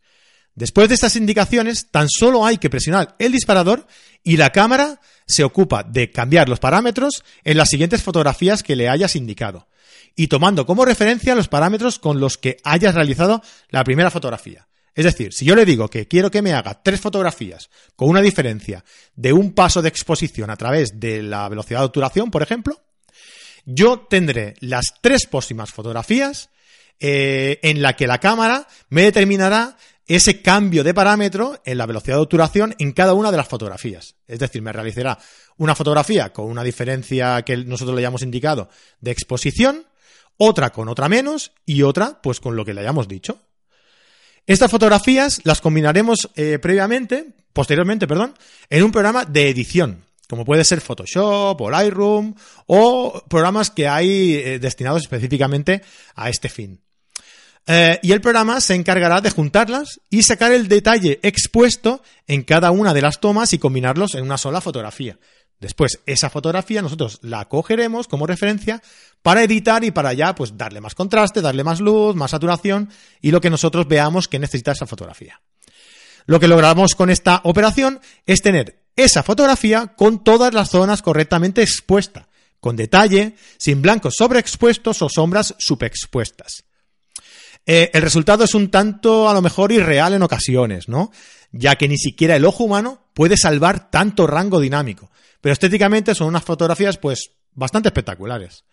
Después 0.53 0.89
de 0.89 0.95
estas 0.95 1.15
indicaciones, 1.15 1.91
tan 1.91 2.09
solo 2.09 2.45
hay 2.45 2.57
que 2.57 2.69
presionar 2.69 3.15
el 3.19 3.31
disparador 3.31 3.87
y 4.23 4.37
la 4.37 4.51
cámara 4.51 4.99
se 5.25 5.43
ocupa 5.43 5.83
de 5.83 6.11
cambiar 6.11 6.49
los 6.49 6.59
parámetros 6.59 7.23
en 7.43 7.57
las 7.57 7.69
siguientes 7.69 8.03
fotografías 8.03 8.63
que 8.63 8.75
le 8.75 8.89
hayas 8.89 9.15
indicado 9.15 9.67
y 10.15 10.27
tomando 10.27 10.65
como 10.65 10.83
referencia 10.83 11.35
los 11.35 11.47
parámetros 11.47 11.99
con 11.99 12.19
los 12.19 12.37
que 12.37 12.57
hayas 12.63 12.95
realizado 12.95 13.41
la 13.69 13.83
primera 13.83 14.11
fotografía. 14.11 14.67
Es 14.93 15.05
decir, 15.05 15.31
si 15.31 15.45
yo 15.45 15.55
le 15.55 15.65
digo 15.65 15.89
que 15.89 16.07
quiero 16.07 16.29
que 16.29 16.41
me 16.41 16.53
haga 16.53 16.81
tres 16.83 16.99
fotografías 16.99 17.69
con 17.95 18.09
una 18.09 18.21
diferencia 18.21 18.83
de 19.15 19.31
un 19.31 19.53
paso 19.53 19.81
de 19.81 19.87
exposición 19.87 20.49
a 20.49 20.57
través 20.57 20.99
de 20.99 21.23
la 21.23 21.47
velocidad 21.47 21.79
de 21.79 21.85
obturación, 21.85 22.29
por 22.29 22.43
ejemplo, 22.43 22.77
yo 23.65 23.99
tendré 23.99 24.55
las 24.59 24.85
tres 25.01 25.27
próximas 25.27 25.71
fotografías 25.71 26.49
eh, 26.99 27.59
en 27.63 27.81
la 27.81 27.95
que 27.95 28.07
la 28.07 28.19
cámara 28.19 28.67
me 28.89 29.03
determinará 29.03 29.77
ese 30.07 30.41
cambio 30.41 30.83
de 30.83 30.93
parámetro 30.93 31.61
en 31.63 31.77
la 31.77 31.85
velocidad 31.85 32.17
de 32.17 32.23
obturación 32.23 32.75
en 32.79 32.91
cada 32.91 33.13
una 33.13 33.31
de 33.31 33.37
las 33.37 33.47
fotografías. 33.47 34.15
Es 34.27 34.39
decir, 34.39 34.61
me 34.61 34.73
realizará 34.73 35.17
una 35.57 35.73
fotografía 35.73 36.33
con 36.33 36.45
una 36.45 36.63
diferencia 36.63 37.41
que 37.43 37.57
nosotros 37.57 37.95
le 37.95 38.01
hayamos 38.01 38.23
indicado 38.23 38.69
de 38.99 39.11
exposición, 39.11 39.85
otra 40.37 40.71
con 40.71 40.89
otra 40.89 41.07
menos 41.07 41.53
y 41.65 41.83
otra 41.83 42.21
pues 42.21 42.39
con 42.39 42.55
lo 42.55 42.65
que 42.65 42.73
le 42.73 42.81
hayamos 42.81 43.07
dicho. 43.07 43.41
Estas 44.47 44.71
fotografías 44.71 45.41
las 45.43 45.61
combinaremos 45.61 46.29
eh, 46.35 46.59
previamente, 46.59 47.33
posteriormente, 47.53 48.07
perdón, 48.07 48.33
en 48.69 48.83
un 48.83 48.91
programa 48.91 49.23
de 49.23 49.49
edición, 49.49 50.03
como 50.31 50.45
puede 50.45 50.63
ser 50.63 50.79
Photoshop 50.79 51.59
o 51.59 51.69
Lightroom 51.69 52.33
o 52.65 53.21
programas 53.27 53.69
que 53.69 53.89
hay 53.89 54.35
eh, 54.35 54.59
destinados 54.59 55.01
específicamente 55.01 55.81
a 56.15 56.29
este 56.29 56.47
fin. 56.47 56.79
Eh, 57.67 57.99
y 58.01 58.13
el 58.13 58.21
programa 58.21 58.61
se 58.61 58.75
encargará 58.75 59.19
de 59.19 59.29
juntarlas 59.29 59.99
y 60.09 60.23
sacar 60.23 60.53
el 60.53 60.69
detalle 60.69 61.19
expuesto 61.21 62.01
en 62.27 62.43
cada 62.43 62.71
una 62.71 62.93
de 62.93 63.01
las 63.01 63.19
tomas 63.19 63.51
y 63.51 63.59
combinarlos 63.59 64.15
en 64.15 64.23
una 64.23 64.37
sola 64.37 64.61
fotografía. 64.61 65.19
Después, 65.59 65.99
esa 66.05 66.29
fotografía 66.29 66.81
nosotros 66.81 67.19
la 67.21 67.49
cogeremos 67.49 68.07
como 68.07 68.25
referencia 68.25 68.81
para 69.21 69.43
editar 69.43 69.83
y 69.83 69.91
para 69.91 70.13
ya 70.13 70.33
pues 70.33 70.55
darle 70.55 70.79
más 70.79 70.95
contraste, 70.95 71.41
darle 71.41 71.65
más 71.65 71.81
luz, 71.81 72.15
más 72.15 72.31
saturación 72.31 72.89
y 73.19 73.31
lo 73.31 73.41
que 73.41 73.49
nosotros 73.49 73.85
veamos 73.85 74.29
que 74.29 74.39
necesita 74.39 74.71
esa 74.71 74.87
fotografía. 74.87 75.41
Lo 76.25 76.39
que 76.39 76.47
logramos 76.47 76.95
con 76.95 77.09
esta 77.09 77.41
operación 77.43 77.99
es 78.25 78.41
tener 78.41 78.80
esa 78.95 79.23
fotografía 79.23 79.93
con 79.95 80.23
todas 80.23 80.53
las 80.53 80.69
zonas 80.69 81.01
correctamente 81.01 81.61
expuestas, 81.61 82.25
con 82.59 82.75
detalle, 82.75 83.35
sin 83.57 83.81
blancos 83.81 84.15
sobreexpuestos 84.17 85.01
o 85.01 85.09
sombras 85.09 85.55
subexpuestas. 85.57 86.63
Eh, 87.65 87.91
el 87.93 88.01
resultado 88.01 88.43
es 88.43 88.53
un 88.55 88.69
tanto 88.69 89.29
a 89.29 89.33
lo 89.33 89.41
mejor 89.41 89.71
irreal 89.71 90.13
en 90.13 90.23
ocasiones, 90.23 90.87
¿no? 90.87 91.11
Ya 91.51 91.75
que 91.75 91.87
ni 91.87 91.97
siquiera 91.97 92.35
el 92.35 92.45
ojo 92.45 92.63
humano 92.63 93.07
puede 93.13 93.37
salvar 93.37 93.89
tanto 93.89 94.25
rango 94.25 94.59
dinámico. 94.59 95.11
Pero 95.41 95.53
estéticamente 95.53 96.15
son 96.15 96.27
unas 96.27 96.43
fotografías 96.43 96.97
pues 96.97 97.31
bastante 97.53 97.89
espectaculares. 97.89 98.63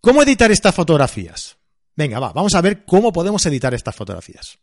¿Cómo 0.00 0.22
editar 0.22 0.50
estas 0.50 0.74
fotografías? 0.74 1.56
Venga, 1.94 2.18
va, 2.20 2.32
vamos 2.32 2.54
a 2.54 2.60
ver 2.60 2.84
cómo 2.84 3.12
podemos 3.12 3.44
editar 3.46 3.72
estas 3.74 3.96
fotografías. 3.96 4.58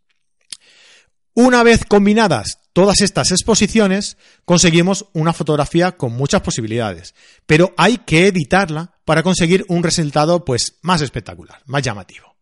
Una 1.34 1.64
vez 1.64 1.86
combinadas 1.86 2.60
todas 2.74 3.02
estas 3.02 3.32
exposiciones, 3.32 4.18
conseguimos 4.46 5.06
una 5.14 5.32
fotografía 5.32 5.94
con 5.94 6.14
muchas 6.14 6.42
posibilidades, 6.42 7.14
pero 7.46 7.74
hay 7.78 8.00
que 8.00 8.28
editarla 8.28 8.96
para 9.06 9.24
conseguir 9.24 9.64
un 9.70 9.84
resultado 9.84 10.44
pues 10.44 10.78
más 10.82 11.02
espectacular, 11.02 11.62
más 11.66 11.84
llamativo. 11.84 12.36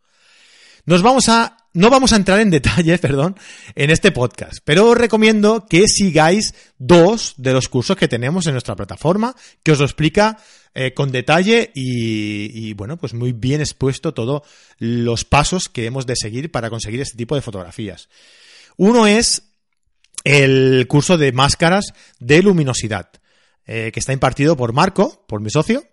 Nos 0.85 1.03
vamos 1.03 1.29
a 1.29 1.57
no 1.73 1.89
vamos 1.89 2.11
a 2.11 2.17
entrar 2.17 2.41
en 2.41 2.49
detalle, 2.49 2.97
perdón, 2.97 3.37
en 3.75 3.91
este 3.91 4.11
podcast, 4.11 4.59
pero 4.65 4.89
os 4.89 4.97
recomiendo 4.97 5.65
que 5.69 5.87
sigáis 5.87 6.53
dos 6.77 7.33
de 7.37 7.53
los 7.53 7.69
cursos 7.69 7.95
que 7.95 8.09
tenemos 8.09 8.45
en 8.47 8.53
nuestra 8.53 8.75
plataforma, 8.75 9.35
que 9.63 9.71
os 9.71 9.79
lo 9.79 9.85
explica 9.85 10.37
eh, 10.73 10.93
con 10.93 11.11
detalle 11.11 11.71
y, 11.73 12.67
y, 12.67 12.73
bueno, 12.73 12.97
pues 12.97 13.13
muy 13.13 13.31
bien 13.31 13.61
expuesto 13.61 14.13
todos 14.13 14.41
los 14.79 15.23
pasos 15.23 15.69
que 15.69 15.85
hemos 15.85 16.05
de 16.05 16.15
seguir 16.15 16.51
para 16.51 16.69
conseguir 16.69 17.01
este 17.01 17.17
tipo 17.17 17.35
de 17.35 17.41
fotografías. 17.41 18.09
Uno 18.77 19.07
es 19.07 19.50
el 20.23 20.85
curso 20.87 21.17
de 21.17 21.31
máscaras 21.31 21.93
de 22.19 22.41
luminosidad, 22.41 23.09
eh, 23.65 23.91
que 23.93 23.99
está 23.99 24.13
impartido 24.13 24.55
por 24.55 24.73
Marco, 24.73 25.25
por 25.27 25.41
mi 25.41 25.49
socio, 25.49 25.83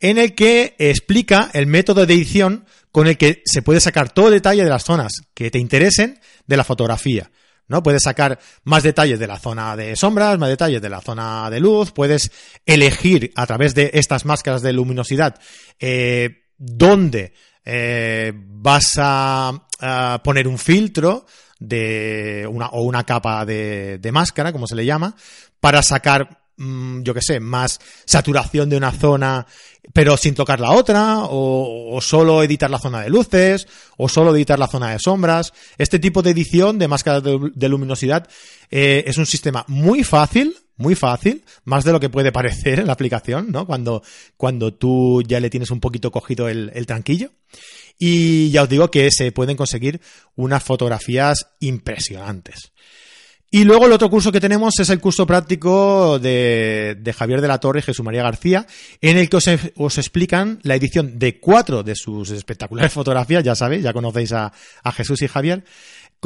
en 0.00 0.18
el 0.18 0.34
que 0.34 0.74
explica 0.78 1.50
el 1.52 1.66
método 1.66 2.06
de 2.06 2.14
edición 2.14 2.66
con 2.90 3.06
el 3.06 3.16
que 3.16 3.42
se 3.44 3.62
puede 3.62 3.80
sacar 3.80 4.12
todo 4.12 4.30
detalle 4.30 4.64
de 4.64 4.70
las 4.70 4.84
zonas 4.84 5.12
que 5.34 5.50
te 5.50 5.58
interesen 5.58 6.20
de 6.46 6.56
la 6.56 6.64
fotografía. 6.64 7.30
¿no? 7.68 7.82
Puedes 7.82 8.02
sacar 8.02 8.38
más 8.64 8.82
detalles 8.82 9.18
de 9.18 9.26
la 9.26 9.38
zona 9.38 9.76
de 9.76 9.96
sombras, 9.96 10.38
más 10.38 10.48
detalles 10.48 10.82
de 10.82 10.90
la 10.90 11.00
zona 11.00 11.48
de 11.50 11.60
luz, 11.60 11.92
puedes 11.92 12.30
elegir 12.66 13.32
a 13.34 13.46
través 13.46 13.74
de 13.74 13.90
estas 13.94 14.24
máscaras 14.24 14.62
de 14.62 14.72
luminosidad 14.72 15.40
eh, 15.78 16.48
dónde 16.58 17.32
eh, 17.64 18.32
vas 18.34 18.94
a, 18.98 19.68
poner 20.22 20.46
un 20.46 20.58
filtro 20.58 21.26
de 21.68 22.48
una, 22.50 22.68
o 22.68 22.82
una 22.82 23.04
capa 23.04 23.44
de, 23.44 23.98
de 23.98 24.12
máscara, 24.12 24.52
como 24.52 24.66
se 24.66 24.76
le 24.76 24.84
llama, 24.84 25.14
para 25.60 25.82
sacar 25.82 26.41
yo 27.02 27.14
que 27.14 27.22
sé, 27.22 27.40
más 27.40 27.80
saturación 28.04 28.68
de 28.68 28.76
una 28.76 28.92
zona, 28.92 29.46
pero 29.92 30.16
sin 30.16 30.34
tocar 30.34 30.60
la 30.60 30.72
otra, 30.72 31.20
o, 31.22 31.98
solo 32.00 32.42
editar 32.42 32.70
la 32.70 32.78
zona 32.78 33.02
de 33.02 33.10
luces, 33.10 33.66
o 33.96 34.08
solo 34.08 34.34
editar 34.34 34.58
la 34.58 34.68
zona 34.68 34.92
de 34.92 34.98
sombras. 34.98 35.52
Este 35.78 35.98
tipo 35.98 36.22
de 36.22 36.30
edición 36.30 36.78
de 36.78 36.88
máscaras 36.88 37.22
de, 37.22 37.68
luminosidad 37.68 38.28
eh, 38.70 39.04
es 39.06 39.18
un 39.18 39.26
sistema 39.26 39.64
muy 39.68 40.04
fácil, 40.04 40.56
muy 40.76 40.94
fácil, 40.94 41.44
más 41.64 41.84
de 41.84 41.92
lo 41.92 42.00
que 42.00 42.10
puede 42.10 42.32
parecer 42.32 42.80
en 42.80 42.86
la 42.86 42.92
aplicación, 42.94 43.50
¿no? 43.50 43.66
Cuando, 43.66 44.02
cuando 44.36 44.72
tú 44.72 45.22
ya 45.22 45.40
le 45.40 45.50
tienes 45.50 45.70
un 45.70 45.80
poquito 45.80 46.10
cogido 46.10 46.48
el, 46.48 46.70
el 46.74 46.86
tranquillo. 46.86 47.30
Y 47.98 48.50
ya 48.50 48.62
os 48.62 48.68
digo 48.68 48.90
que 48.90 49.10
se 49.10 49.32
pueden 49.32 49.56
conseguir 49.56 50.00
unas 50.34 50.62
fotografías 50.62 51.46
impresionantes. 51.60 52.72
Y 53.54 53.64
luego 53.64 53.84
el 53.84 53.92
otro 53.92 54.08
curso 54.08 54.32
que 54.32 54.40
tenemos 54.40 54.80
es 54.80 54.88
el 54.88 54.98
curso 54.98 55.26
práctico 55.26 56.18
de, 56.18 56.96
de 56.98 57.12
Javier 57.12 57.42
de 57.42 57.48
la 57.48 57.60
Torre 57.60 57.80
y 57.80 57.82
Jesús 57.82 58.02
María 58.02 58.22
García, 58.22 58.66
en 59.02 59.18
el 59.18 59.28
que 59.28 59.36
os, 59.36 59.44
os, 59.76 59.98
explican 59.98 60.58
la 60.62 60.74
edición 60.74 61.18
de 61.18 61.38
cuatro 61.38 61.82
de 61.82 61.94
sus 61.94 62.30
espectaculares 62.30 62.92
fotografías, 62.94 63.44
ya 63.44 63.54
sabéis, 63.54 63.82
ya 63.82 63.92
conocéis 63.92 64.32
a, 64.32 64.54
a 64.82 64.92
Jesús 64.92 65.20
y 65.20 65.28
Javier. 65.28 65.64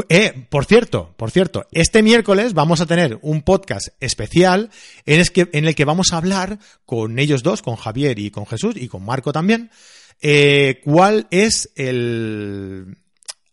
Eh, 0.08 0.46
por 0.48 0.66
cierto, 0.66 1.16
por 1.16 1.32
cierto, 1.32 1.66
este 1.72 2.00
miércoles 2.00 2.54
vamos 2.54 2.80
a 2.80 2.86
tener 2.86 3.18
un 3.22 3.42
podcast 3.42 3.88
especial 3.98 4.70
en, 5.04 5.18
es 5.18 5.32
que, 5.32 5.48
en 5.52 5.66
el 5.66 5.74
que 5.74 5.84
vamos 5.84 6.12
a 6.12 6.18
hablar 6.18 6.60
con 6.84 7.18
ellos 7.18 7.42
dos, 7.42 7.60
con 7.60 7.74
Javier 7.74 8.20
y 8.20 8.30
con 8.30 8.46
Jesús 8.46 8.76
y 8.76 8.86
con 8.86 9.04
Marco 9.04 9.32
también, 9.32 9.72
eh, 10.22 10.80
cuál 10.84 11.26
es 11.32 11.72
el, 11.74 12.98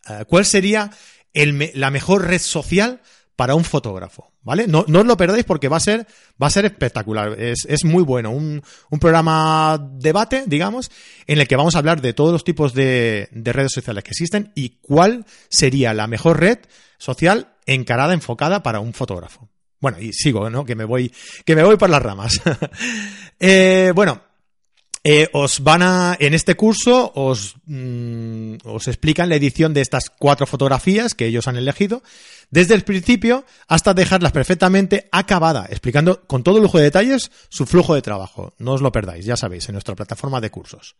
uh, 0.08 0.24
cuál 0.26 0.44
sería 0.44 0.92
el, 1.32 1.72
la 1.74 1.90
mejor 1.90 2.28
red 2.28 2.40
social 2.40 3.00
para 3.36 3.54
un 3.54 3.64
fotógrafo, 3.64 4.32
¿vale? 4.42 4.66
No, 4.66 4.84
no 4.86 5.00
os 5.00 5.06
lo 5.06 5.16
perdáis 5.16 5.44
porque 5.44 5.68
va 5.68 5.78
a 5.78 5.80
ser, 5.80 6.06
va 6.40 6.46
a 6.46 6.50
ser 6.50 6.64
espectacular. 6.66 7.40
Es, 7.40 7.66
es 7.68 7.84
muy 7.84 8.02
bueno. 8.04 8.30
Un, 8.30 8.62
un, 8.90 8.98
programa 8.98 9.78
debate, 9.98 10.44
digamos, 10.46 10.90
en 11.26 11.40
el 11.40 11.48
que 11.48 11.56
vamos 11.56 11.74
a 11.74 11.78
hablar 11.78 12.00
de 12.00 12.12
todos 12.12 12.32
los 12.32 12.44
tipos 12.44 12.74
de, 12.74 13.28
de, 13.32 13.52
redes 13.52 13.72
sociales 13.72 14.04
que 14.04 14.10
existen 14.10 14.52
y 14.54 14.78
cuál 14.80 15.26
sería 15.48 15.94
la 15.94 16.06
mejor 16.06 16.40
red 16.40 16.58
social 16.98 17.54
encarada, 17.66 18.14
enfocada 18.14 18.62
para 18.62 18.80
un 18.80 18.94
fotógrafo. 18.94 19.48
Bueno, 19.80 19.98
y 20.00 20.12
sigo, 20.12 20.48
¿no? 20.48 20.64
Que 20.64 20.76
me 20.76 20.84
voy, 20.84 21.12
que 21.44 21.56
me 21.56 21.64
voy 21.64 21.76
por 21.76 21.90
las 21.90 22.02
ramas. 22.02 22.40
eh, 23.40 23.92
bueno, 23.94 24.22
eh, 25.06 25.28
os 25.34 25.62
van 25.62 25.82
a, 25.82 26.16
en 26.18 26.32
este 26.32 26.54
curso, 26.54 27.12
os, 27.14 27.56
mmm, 27.66 28.54
os 28.64 28.88
explican 28.88 29.28
la 29.28 29.34
edición 29.34 29.74
de 29.74 29.82
estas 29.82 30.08
cuatro 30.08 30.46
fotografías 30.46 31.12
que 31.12 31.26
ellos 31.26 31.46
han 31.46 31.58
elegido, 31.58 32.02
desde 32.54 32.74
el 32.74 32.84
principio 32.84 33.44
hasta 33.66 33.94
dejarlas 33.94 34.30
perfectamente 34.30 35.08
acabada, 35.10 35.66
explicando 35.68 36.22
con 36.28 36.44
todo 36.44 36.60
lujo 36.60 36.78
de 36.78 36.84
detalles 36.84 37.32
su 37.48 37.66
flujo 37.66 37.96
de 37.96 38.02
trabajo. 38.02 38.54
No 38.58 38.74
os 38.74 38.80
lo 38.80 38.92
perdáis, 38.92 39.24
ya 39.24 39.36
sabéis, 39.36 39.68
en 39.68 39.72
nuestra 39.72 39.96
plataforma 39.96 40.40
de 40.40 40.50
cursos. 40.50 40.94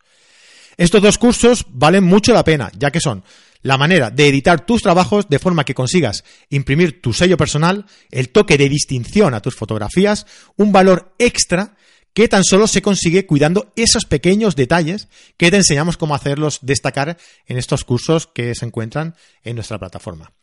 Estos 0.75 1.01
dos 1.01 1.17
cursos 1.17 1.65
valen 1.69 2.03
mucho 2.03 2.33
la 2.33 2.43
pena, 2.43 2.69
ya 2.77 2.91
que 2.91 2.99
son 2.99 3.23
la 3.61 3.77
manera 3.77 4.11
de 4.11 4.27
editar 4.27 4.65
tus 4.65 4.81
trabajos 4.81 5.29
de 5.29 5.39
forma 5.39 5.63
que 5.63 5.73
consigas 5.73 6.25
imprimir 6.49 7.01
tu 7.01 7.13
sello 7.13 7.37
personal, 7.37 7.85
el 8.11 8.29
toque 8.29 8.57
de 8.57 8.67
distinción 8.67 9.33
a 9.33 9.39
tus 9.39 9.55
fotografías, 9.55 10.27
un 10.57 10.73
valor 10.73 11.15
extra 11.19 11.77
que 12.13 12.27
tan 12.27 12.43
solo 12.43 12.67
se 12.67 12.81
consigue 12.81 13.25
cuidando 13.25 13.71
esos 13.77 14.03
pequeños 14.03 14.57
detalles 14.57 15.07
que 15.37 15.51
te 15.51 15.57
enseñamos 15.57 15.95
cómo 15.95 16.15
hacerlos 16.15 16.59
destacar 16.63 17.17
en 17.45 17.57
estos 17.57 17.85
cursos 17.85 18.27
que 18.27 18.53
se 18.55 18.65
encuentran 18.65 19.15
en 19.45 19.55
nuestra 19.55 19.79
plataforma. 19.79 20.33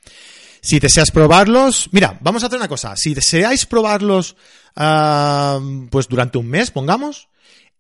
Si 0.65 0.79
deseas 0.79 1.11
probarlos, 1.11 1.89
mira, 1.91 2.19
vamos 2.21 2.43
a 2.43 2.47
hacer 2.47 2.57
una 2.57 2.69
cosa. 2.69 2.95
Si 2.97 3.15
deseáis 3.15 3.67
probarlos, 3.67 4.37
ah, 4.77 5.59
pues 5.91 6.07
durante 6.07 6.39
un 6.39 6.47
mes, 6.47 6.71
pongamos, 6.71 7.29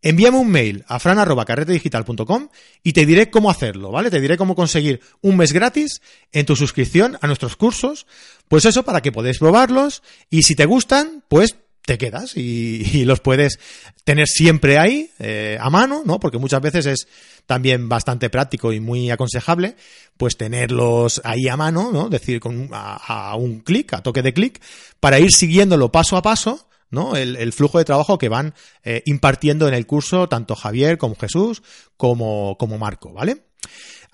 envíame 0.02 0.38
un 0.38 0.50
mail 0.50 0.84
a 0.88 0.98
fran.carretedigital.com 0.98 2.48
y 2.82 2.92
te 2.92 3.06
diré 3.06 3.30
cómo 3.30 3.50
hacerlo, 3.50 3.92
¿vale? 3.92 4.10
Te 4.10 4.20
diré 4.20 4.36
cómo 4.36 4.56
conseguir 4.56 5.00
un 5.20 5.36
mes 5.36 5.52
gratis 5.52 6.02
en 6.32 6.44
tu 6.44 6.56
suscripción 6.56 7.18
a 7.20 7.28
nuestros 7.28 7.54
cursos. 7.54 8.06
Pues 8.48 8.64
eso, 8.64 8.82
para 8.82 9.00
que 9.00 9.12
podáis 9.12 9.38
probarlos 9.38 10.02
y 10.28 10.42
si 10.42 10.56
te 10.56 10.66
gustan, 10.66 11.22
pues 11.28 11.56
te 11.84 11.98
quedas 11.98 12.36
y, 12.36 13.04
los 13.04 13.20
puedes 13.20 13.58
tener 14.04 14.26
siempre 14.28 14.78
ahí 14.78 15.10
eh, 15.18 15.58
a 15.60 15.70
mano, 15.70 16.02
¿no? 16.04 16.20
Porque 16.20 16.38
muchas 16.38 16.60
veces 16.60 16.86
es 16.86 17.08
también 17.46 17.88
bastante 17.88 18.30
práctico 18.30 18.72
y 18.72 18.80
muy 18.80 19.10
aconsejable, 19.10 19.76
pues 20.16 20.36
tenerlos 20.36 21.20
ahí 21.24 21.48
a 21.48 21.56
mano, 21.56 21.90
¿no? 21.92 22.08
Decir 22.08 22.40
con 22.40 22.68
a, 22.72 23.34
un 23.36 23.60
clic, 23.60 23.92
a 23.94 24.02
toque 24.02 24.22
de 24.22 24.32
clic, 24.32 24.60
para 25.00 25.18
ir 25.18 25.32
siguiéndolo 25.32 25.90
paso 25.90 26.16
a 26.16 26.22
paso, 26.22 26.68
¿no? 26.90 27.16
El, 27.16 27.52
flujo 27.52 27.78
de 27.78 27.84
trabajo 27.84 28.18
que 28.18 28.28
van 28.28 28.54
eh, 28.84 29.02
impartiendo 29.06 29.66
en 29.66 29.74
el 29.74 29.86
curso 29.86 30.28
tanto 30.28 30.54
Javier 30.54 30.98
como 30.98 31.16
Jesús 31.16 31.62
como, 31.96 32.56
como 32.58 32.78
Marco, 32.78 33.12
¿vale? 33.12 33.44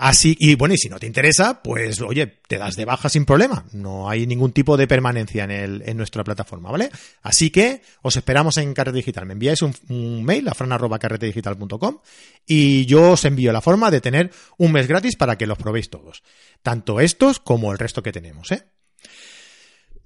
Así, 0.00 0.36
y 0.38 0.54
bueno, 0.54 0.74
y 0.74 0.78
si 0.78 0.88
no 0.88 1.00
te 1.00 1.08
interesa, 1.08 1.60
pues 1.60 2.00
oye, 2.00 2.38
te 2.46 2.56
das 2.56 2.76
de 2.76 2.84
baja 2.84 3.08
sin 3.08 3.24
problema. 3.24 3.64
No 3.72 4.08
hay 4.08 4.28
ningún 4.28 4.52
tipo 4.52 4.76
de 4.76 4.86
permanencia 4.86 5.42
en, 5.42 5.50
el, 5.50 5.82
en 5.84 5.96
nuestra 5.96 6.22
plataforma, 6.22 6.70
¿vale? 6.70 6.88
Así 7.20 7.50
que 7.50 7.82
os 8.02 8.16
esperamos 8.16 8.58
en 8.58 8.74
Carrete 8.74 8.98
Digital. 8.98 9.26
Me 9.26 9.32
enviáis 9.32 9.60
un, 9.60 10.24
mail 10.24 10.46
a 10.46 10.54
fran.carretedigital.com 10.54 11.98
y 12.46 12.86
yo 12.86 13.10
os 13.10 13.24
envío 13.24 13.52
la 13.52 13.60
forma 13.60 13.90
de 13.90 14.00
tener 14.00 14.30
un 14.56 14.70
mes 14.70 14.86
gratis 14.86 15.16
para 15.16 15.36
que 15.36 15.48
los 15.48 15.58
probéis 15.58 15.90
todos. 15.90 16.22
Tanto 16.62 17.00
estos 17.00 17.40
como 17.40 17.72
el 17.72 17.78
resto 17.78 18.00
que 18.00 18.12
tenemos, 18.12 18.52
¿eh? 18.52 18.68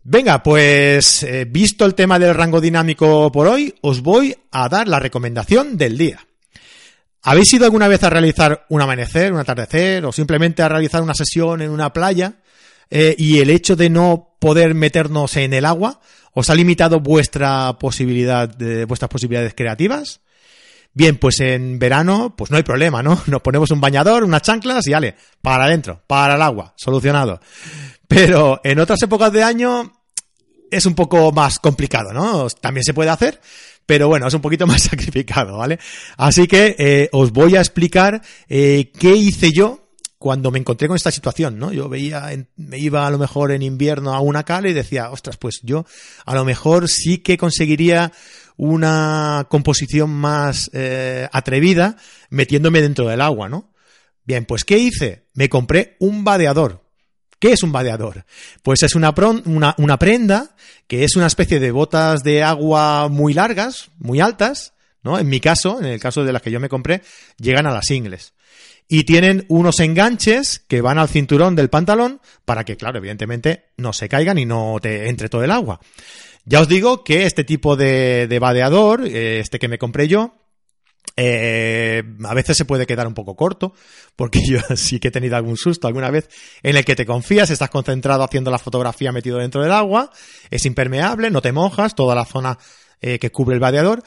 Venga, 0.05 0.43
pues 0.43 1.23
eh, 1.23 1.45
visto 1.45 1.85
el 1.85 1.95
tema 1.95 2.19
del 2.19 2.35
rango 2.35 2.63
dinámico 2.63 3.31
por 3.31 3.47
hoy, 3.47 3.75
os 3.83 4.01
voy 4.01 4.35
a 4.51 4.71
dar 4.71 4.89
la 4.89 4.99
recomendación 5.01 5.77
del 5.77 5.99
día. 5.99 6.27
¿Habéis 7.25 7.53
ido 7.53 7.65
alguna 7.65 7.87
vez 7.87 8.03
a 8.03 8.11
realizar 8.11 8.67
un 8.69 8.83
amanecer, 8.83 9.33
un 9.33 9.39
atardecer 9.39 10.05
o 10.05 10.13
simplemente 10.13 10.63
a 10.63 10.69
realizar 10.69 11.03
una 11.03 11.15
sesión 11.15 11.63
en 11.63 11.71
una 11.71 11.93
playa 11.93 12.35
eh, 12.91 13.15
y 13.17 13.39
el 13.39 13.51
hecho 13.51 13.77
de 13.77 13.91
no 13.91 14.37
poder 14.41 14.75
meternos 14.75 15.37
en 15.37 15.55
el 15.55 15.65
agua 15.65 16.01
os 16.35 16.51
ha 16.51 16.55
limitado 16.55 16.99
vuestra 16.99 17.79
posibilidad 17.79 18.49
de, 18.49 18.87
vuestras 18.87 19.09
posibilidades 19.09 19.55
creativas? 19.55 20.21
Bien, 20.95 21.17
pues 21.17 21.39
en 21.41 21.79
verano, 21.79 22.35
pues 22.37 22.51
no 22.51 22.57
hay 22.57 22.65
problema, 22.65 23.05
¿no? 23.05 23.23
Nos 23.27 23.41
ponemos 23.41 23.71
un 23.71 23.81
bañador, 23.81 24.25
unas 24.25 24.43
chanclas 24.43 24.87
y 24.89 24.93
vale, 24.93 25.15
para 25.41 25.67
adentro, 25.67 26.03
para 26.09 26.35
el 26.35 26.43
agua, 26.43 26.75
solucionado. 26.77 27.41
Pero 28.09 28.61
en 28.65 28.81
otras 28.81 29.01
épocas 29.01 29.33
de 29.33 29.45
año 29.45 29.93
es 30.73 30.87
un 30.87 30.95
poco 30.95 31.31
más 31.31 31.59
complicado, 31.61 32.13
¿no? 32.13 32.49
También 32.49 32.83
se 32.83 32.95
puede 32.95 33.11
hacer, 33.11 33.41
pero 33.87 34.09
bueno, 34.09 34.27
es 34.27 34.35
un 34.35 34.41
poquito 34.41 34.67
más 34.69 34.83
sacrificado, 34.83 35.59
¿vale? 35.59 35.79
Así 36.17 36.47
que 36.47 36.77
eh, 36.79 37.09
os 37.13 37.33
voy 37.33 37.57
a 37.57 37.61
explicar 37.61 38.23
eh, 38.49 38.91
qué 38.99 39.15
hice 39.15 39.53
yo 39.53 39.83
cuando 40.19 40.53
me 40.53 40.59
encontré 40.61 40.87
con 40.87 40.97
esta 40.97 41.11
situación, 41.11 41.59
¿no? 41.59 41.73
Yo 41.73 41.89
veía, 41.89 42.31
me 42.55 42.79
iba 42.79 43.07
a 43.07 43.11
lo 43.11 43.19
mejor 43.19 43.51
en 43.51 43.63
invierno 43.63 44.15
a 44.15 44.21
una 44.21 44.45
cala 44.45 44.69
y 44.69 44.73
decía, 44.73 45.11
ostras, 45.11 45.37
pues 45.37 45.61
yo 45.65 45.85
a 46.25 46.35
lo 46.37 46.45
mejor 46.45 46.89
sí 46.89 47.19
que 47.19 47.37
conseguiría 47.37 48.13
una 48.57 49.49
composición 49.51 50.11
más 50.11 50.71
eh, 50.73 51.29
atrevida 51.33 51.97
metiéndome 52.31 52.83
dentro 52.83 53.09
del 53.09 53.21
agua, 53.21 53.49
¿no? 53.49 53.73
Bien, 54.25 54.45
pues 54.45 54.65
¿qué 54.65 54.79
hice? 54.79 55.27
Me 55.35 55.49
compré 55.49 55.97
un 55.99 56.23
vadeador. 56.23 56.82
¿Qué 57.43 57.55
es 57.55 57.65
un 57.65 57.73
vadeador? 57.73 58.25
Pues 58.63 58.85
es 58.85 58.95
una, 58.95 59.13
una, 59.77 59.99
prenda 59.99 60.55
que 60.87 61.03
es 61.03 61.17
una 61.17 61.27
especie 61.27 61.59
de 61.59 61.73
botas 61.73 62.23
de 62.23 62.45
agua 62.45 63.09
muy 63.09 63.35
largas, 63.35 63.91
muy 63.99 64.21
altas, 64.21 64.75
¿no? 65.03 65.19
En 65.19 65.29
mi 65.29 65.41
caso, 65.41 65.81
en 65.81 65.87
el 65.87 65.99
caso 65.99 66.23
de 66.23 66.33
las 66.33 66.41
que 66.41 66.53
yo 66.53 66.61
me 66.61 66.69
compré, 66.69 67.03
llegan 67.39 67.67
a 67.67 67.73
las 67.73 67.91
ingles. 67.91 68.35
Y 68.87 69.03
tienen 69.03 69.45
unos 69.49 69.81
enganches 69.81 70.61
que 70.61 70.83
van 70.83 70.99
al 70.99 71.09
cinturón 71.09 71.57
del 71.57 71.69
pantalón 71.69 72.21
para 72.45 72.63
que, 72.63 72.77
claro, 72.77 72.99
evidentemente 72.99 73.73
no 73.77 73.93
se 73.93 74.09
caigan 74.09 74.39
y 74.39 74.47
no 74.47 74.77
te 74.81 75.09
entre 75.09 75.29
todo 75.29 75.43
el 75.43 75.51
agua. 75.51 75.81
Ya 76.45 76.61
os 76.61 76.69
digo 76.69 77.03
que 77.03 77.27
este 77.27 77.43
tipo 77.43 77.75
de, 77.75 78.29
de 78.29 78.39
vadeador, 78.39 79.05
eh, 79.05 79.41
este 79.41 79.59
que 79.59 79.67
me 79.67 79.79
compré 79.79 80.07
yo, 80.07 80.42
eh, 81.17 82.03
a 82.25 82.35
veces 82.35 82.57
se 82.57 82.65
puede 82.65 82.87
quedar 82.87 83.07
un 83.07 83.15
poco 83.15 83.37
corto, 83.37 83.75
porque 84.17 84.41
yo 84.47 84.61
sí 84.77 84.99
que 84.99 85.09
he 85.09 85.11
tenido 85.11 85.37
algún 85.37 85.57
susto 85.57 85.87
alguna 85.87 86.11
vez 86.11 86.29
en 86.63 86.77
el 86.77 86.85
que 86.85 86.97
te 86.97 87.07
confías, 87.07 87.51
estás 87.51 87.71
concentrado 87.71 88.23
haciendo 88.25 88.51
la 88.51 88.59
fotografía 88.59 89.13
metido 89.13 89.39
dentro 89.39 89.63
del 89.63 89.73
agua, 89.73 90.11
es 90.51 90.65
impermeable, 90.67 91.31
no 91.31 91.43
te 91.43 91.53
mojas, 91.53 91.95
toda 91.95 92.15
la 92.15 92.25
zona 92.25 92.59
eh, 93.01 93.19
que 93.19 93.31
cubre 93.31 93.55
el 93.55 93.61
vadeador, 93.61 94.03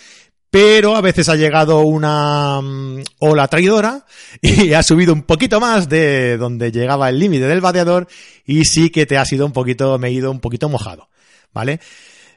pero 0.49 0.95
a 0.95 1.01
veces 1.01 1.27
ha 1.27 1.35
llegado 1.35 1.81
una 1.81 2.61
mm, 2.61 3.03
ola 3.19 3.47
traidora 3.47 4.05
y 4.41 4.73
ha 4.73 4.83
subido 4.83 5.13
un 5.13 5.23
poquito 5.23 5.59
más 5.59 5.89
de 5.89 6.37
donde 6.37 6.71
llegaba 6.71 7.09
el 7.09 7.19
límite 7.19 7.45
del 7.45 7.61
vadeador 7.61 8.07
y 8.45 8.63
sí 8.65 8.89
que 8.89 9.05
te 9.05 9.17
ha 9.17 9.25
sido 9.25 9.45
un 9.45 9.51
poquito, 9.51 9.99
me 9.99 10.07
he 10.07 10.11
ido 10.11 10.31
un 10.31 10.39
poquito 10.39 10.69
mojado, 10.69 11.09
¿vale? 11.53 11.79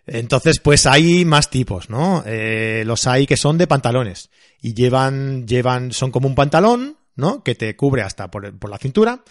Entonces, 0.09 0.61
pues 0.61 0.87
hay 0.87 1.25
más 1.25 1.51
tipos, 1.51 1.91
¿no? 1.91 2.23
Eh, 2.27 2.83
los 2.87 3.07
hay 3.07 3.27
que 3.27 3.37
son 3.37 3.59
de 3.59 3.67
pantalones 3.67 4.31
y 4.61 4.75
llevan, 4.75 5.47
llevan, 5.47 5.93
son 5.93 6.11
como 6.11 6.29
un 6.29 6.35
pantalón, 6.35 6.97
¿no? 7.15 7.43
Que 7.43 7.55
te 7.55 7.77
cubre 7.77 8.03
hasta 8.03 8.31
por, 8.31 8.59
por 8.59 8.71
la 8.71 8.79
cintura 8.79 9.23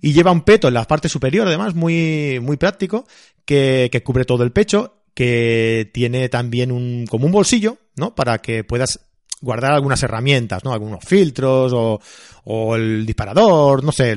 y 0.00 0.12
lleva 0.12 0.32
un 0.32 0.42
peto 0.42 0.68
en 0.68 0.74
la 0.74 0.84
parte 0.84 1.08
superior, 1.08 1.46
además, 1.46 1.74
muy, 1.74 2.38
muy 2.40 2.56
práctico, 2.56 3.06
que, 3.44 3.88
que 3.90 4.02
cubre 4.02 4.24
todo 4.24 4.42
el 4.42 4.52
pecho, 4.52 5.02
que 5.14 5.90
tiene 5.94 6.28
también 6.28 6.70
un, 6.70 7.06
como 7.08 7.26
un 7.26 7.32
bolsillo, 7.32 7.78
¿no? 7.96 8.14
Para 8.14 8.38
que 8.38 8.64
puedas 8.64 9.05
guardar 9.40 9.72
algunas 9.72 10.02
herramientas, 10.02 10.64
¿no? 10.64 10.72
Algunos 10.72 11.04
filtros 11.04 11.72
o, 11.74 12.00
o 12.44 12.76
el 12.76 13.04
disparador, 13.04 13.84
no 13.84 13.92
sé, 13.92 14.16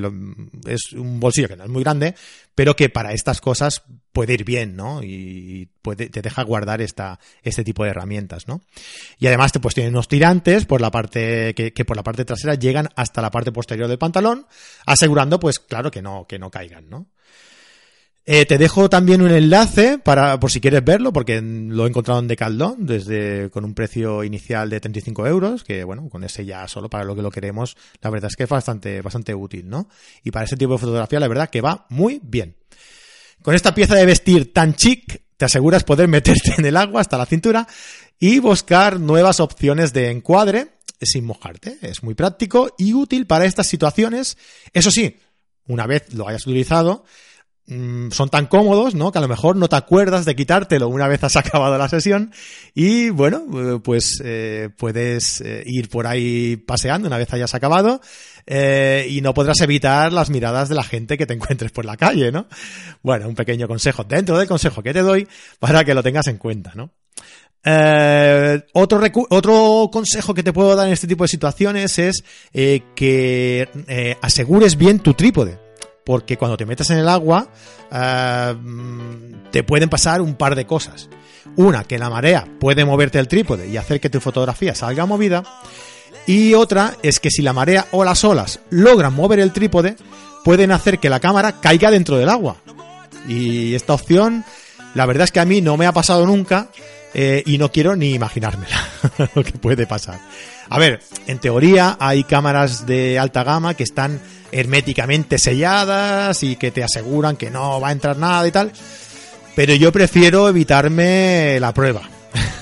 es 0.67 0.93
un 0.93 1.19
bolsillo 1.19 1.47
que 1.47 1.57
no 1.57 1.63
es 1.63 1.69
muy 1.69 1.83
grande, 1.83 2.15
pero 2.55 2.75
que 2.75 2.89
para 2.89 3.13
estas 3.13 3.41
cosas 3.41 3.83
puede 4.11 4.33
ir 4.33 4.43
bien, 4.43 4.75
¿no? 4.75 5.01
Y 5.03 5.69
puede, 5.81 6.09
te 6.09 6.21
deja 6.21 6.43
guardar 6.43 6.81
esta, 6.81 7.19
este 7.41 7.63
tipo 7.63 7.83
de 7.83 7.91
herramientas, 7.91 8.47
¿no? 8.47 8.61
Y 9.17 9.27
además 9.27 9.51
te 9.51 9.59
pues 9.59 9.75
tiene 9.75 9.89
unos 9.89 10.07
tirantes 10.07 10.65
por 10.65 10.81
la 10.81 10.91
parte, 10.91 11.53
que, 11.55 11.73
que 11.73 11.85
por 11.85 11.97
la 11.97 12.03
parte 12.03 12.25
trasera 12.25 12.55
llegan 12.55 12.89
hasta 12.95 13.21
la 13.21 13.31
parte 13.31 13.51
posterior 13.51 13.87
del 13.87 13.97
pantalón, 13.97 14.45
asegurando 14.85 15.39
pues 15.39 15.59
claro 15.59 15.91
que 15.91 16.01
no, 16.01 16.25
que 16.27 16.39
no 16.39 16.49
caigan, 16.49 16.89
¿no? 16.89 17.07
Eh, 18.25 18.45
te 18.45 18.57
dejo 18.57 18.89
también 18.89 19.21
un 19.21 19.31
enlace 19.31 19.97
para, 19.97 20.39
por 20.39 20.51
si 20.51 20.61
quieres 20.61 20.83
verlo, 20.83 21.11
porque 21.11 21.41
lo 21.41 21.85
he 21.85 21.89
encontrado 21.89 22.19
en 22.19 22.27
Decaldón, 22.27 22.85
desde, 22.85 23.49
con 23.49 23.65
un 23.65 23.73
precio 23.73 24.23
inicial 24.23 24.69
de 24.69 24.79
35 24.79 25.25
euros, 25.25 25.63
que 25.63 25.83
bueno, 25.83 26.07
con 26.09 26.23
ese 26.23 26.45
ya 26.45 26.67
solo 26.67 26.89
para 26.89 27.05
lo 27.05 27.15
que 27.15 27.23
lo 27.23 27.31
queremos, 27.31 27.75
la 28.01 28.09
verdad 28.11 28.29
es 28.29 28.35
que 28.35 28.43
es 28.43 28.49
bastante, 28.49 29.01
bastante 29.01 29.33
útil, 29.33 29.67
¿no? 29.67 29.89
Y 30.23 30.31
para 30.31 30.45
ese 30.45 30.57
tipo 30.57 30.73
de 30.73 30.79
fotografía, 30.79 31.19
la 31.19 31.27
verdad 31.27 31.49
que 31.49 31.61
va 31.61 31.87
muy 31.89 32.21
bien. 32.21 32.55
Con 33.41 33.55
esta 33.55 33.73
pieza 33.73 33.95
de 33.95 34.05
vestir 34.05 34.53
tan 34.53 34.75
chic, 34.75 35.21
te 35.37 35.45
aseguras 35.45 35.83
poder 35.83 36.07
meterte 36.09 36.53
en 36.57 36.65
el 36.65 36.77
agua 36.77 37.01
hasta 37.01 37.17
la 37.17 37.25
cintura 37.25 37.67
y 38.19 38.39
buscar 38.39 38.99
nuevas 38.99 39.39
opciones 39.39 39.93
de 39.93 40.11
encuadre 40.11 40.67
sin 41.01 41.25
mojarte. 41.25 41.77
Es 41.81 42.03
muy 42.03 42.13
práctico 42.13 42.75
y 42.77 42.93
útil 42.93 43.25
para 43.25 43.45
estas 43.45 43.67
situaciones. 43.67 44.37
Eso 44.73 44.91
sí, 44.91 45.17
una 45.67 45.87
vez 45.87 46.13
lo 46.13 46.27
hayas 46.27 46.45
utilizado, 46.45 47.05
son 48.11 48.29
tan 48.29 48.47
cómodos, 48.47 48.95
¿no? 48.95 49.11
Que 49.11 49.19
a 49.19 49.21
lo 49.21 49.27
mejor 49.27 49.55
no 49.55 49.69
te 49.69 49.75
acuerdas 49.75 50.25
de 50.25 50.35
quitártelo 50.35 50.87
una 50.87 51.07
vez 51.07 51.23
has 51.23 51.35
acabado 51.35 51.77
la 51.77 51.87
sesión 51.87 52.31
y 52.73 53.09
bueno, 53.09 53.45
eh, 53.53 53.79
pues 53.83 54.21
eh, 54.23 54.69
puedes 54.75 55.41
eh, 55.41 55.63
ir 55.65 55.89
por 55.89 56.07
ahí 56.07 56.57
paseando 56.57 57.07
una 57.07 57.17
vez 57.17 57.31
hayas 57.33 57.53
acabado 57.53 58.01
y 58.47 59.21
no 59.21 59.35
podrás 59.35 59.61
evitar 59.61 60.11
las 60.11 60.31
miradas 60.31 60.69
de 60.69 60.75
la 60.75 60.83
gente 60.83 61.19
que 61.19 61.27
te 61.27 61.35
encuentres 61.35 61.71
por 61.71 61.85
la 61.85 61.97
calle, 61.97 62.31
¿no? 62.31 62.47
Bueno, 63.03 63.27
un 63.27 63.35
pequeño 63.35 63.67
consejo 63.67 64.03
dentro 64.03 64.39
del 64.39 64.47
consejo 64.47 64.81
que 64.81 64.91
te 64.91 65.03
doy 65.03 65.27
para 65.59 65.85
que 65.85 65.93
lo 65.93 66.01
tengas 66.01 66.25
en 66.27 66.37
cuenta, 66.37 66.73
¿no? 66.73 66.91
otro, 68.73 69.01
otro 69.29 69.89
consejo 69.91 70.33
que 70.33 70.41
te 70.41 70.53
puedo 70.53 70.75
dar 70.75 70.87
en 70.87 70.93
este 70.93 71.07
tipo 71.07 71.25
de 71.25 71.27
situaciones 71.27 71.99
es 71.99 72.23
que 72.95 74.17
asegures 74.21 74.77
bien 74.77 74.97
tu 74.99 75.13
trípode 75.13 75.68
porque 76.09 76.37
cuando 76.37 76.57
te 76.57 76.65
metes 76.65 76.89
en 76.89 76.97
el 76.97 77.07
agua 77.07 77.49
eh, 77.91 78.55
te 79.51 79.61
pueden 79.61 79.89
pasar 79.89 80.21
un 80.21 80.33
par 80.33 80.55
de 80.55 80.65
cosas. 80.65 81.07
Una, 81.55 81.83
que 81.83 81.99
la 81.99 82.09
marea 82.09 82.47
puede 82.59 82.83
moverte 82.83 83.19
el 83.19 83.27
trípode 83.27 83.67
y 83.67 83.77
hacer 83.77 83.99
que 84.01 84.09
tu 84.09 84.19
fotografía 84.19 84.73
salga 84.73 85.05
movida. 85.05 85.43
Y 86.25 86.55
otra 86.55 86.95
es 87.03 87.19
que 87.19 87.29
si 87.29 87.43
la 87.43 87.53
marea 87.53 87.85
o 87.91 88.03
las 88.03 88.23
olas 88.23 88.59
logran 88.71 89.13
mover 89.13 89.39
el 89.39 89.53
trípode, 89.53 89.97
pueden 90.43 90.71
hacer 90.71 90.97
que 90.97 91.11
la 91.11 91.19
cámara 91.19 91.61
caiga 91.61 91.91
dentro 91.91 92.17
del 92.17 92.29
agua. 92.29 92.55
Y 93.27 93.75
esta 93.75 93.93
opción, 93.93 94.43
la 94.95 95.05
verdad 95.05 95.25
es 95.25 95.31
que 95.31 95.41
a 95.41 95.45
mí 95.45 95.61
no 95.61 95.77
me 95.77 95.85
ha 95.85 95.91
pasado 95.91 96.25
nunca 96.25 96.69
eh, 97.13 97.43
y 97.45 97.59
no 97.59 97.71
quiero 97.71 97.95
ni 97.95 98.15
imaginármela 98.15 98.83
lo 99.35 99.43
que 99.43 99.51
puede 99.51 99.85
pasar. 99.85 100.19
A 100.69 100.79
ver, 100.79 101.01
en 101.27 101.37
teoría 101.37 101.97
hay 101.99 102.23
cámaras 102.23 102.87
de 102.87 103.19
alta 103.19 103.43
gama 103.43 103.75
que 103.75 103.83
están 103.83 104.19
herméticamente 104.51 105.37
selladas 105.37 106.43
y 106.43 106.55
que 106.55 106.71
te 106.71 106.83
aseguran 106.83 107.35
que 107.35 107.49
no 107.49 107.79
va 107.79 107.89
a 107.89 107.91
entrar 107.91 108.17
nada 108.17 108.47
y 108.47 108.51
tal, 108.51 108.71
pero 109.55 109.73
yo 109.75 109.91
prefiero 109.91 110.47
evitarme 110.49 111.59
la 111.59 111.73
prueba. 111.73 112.09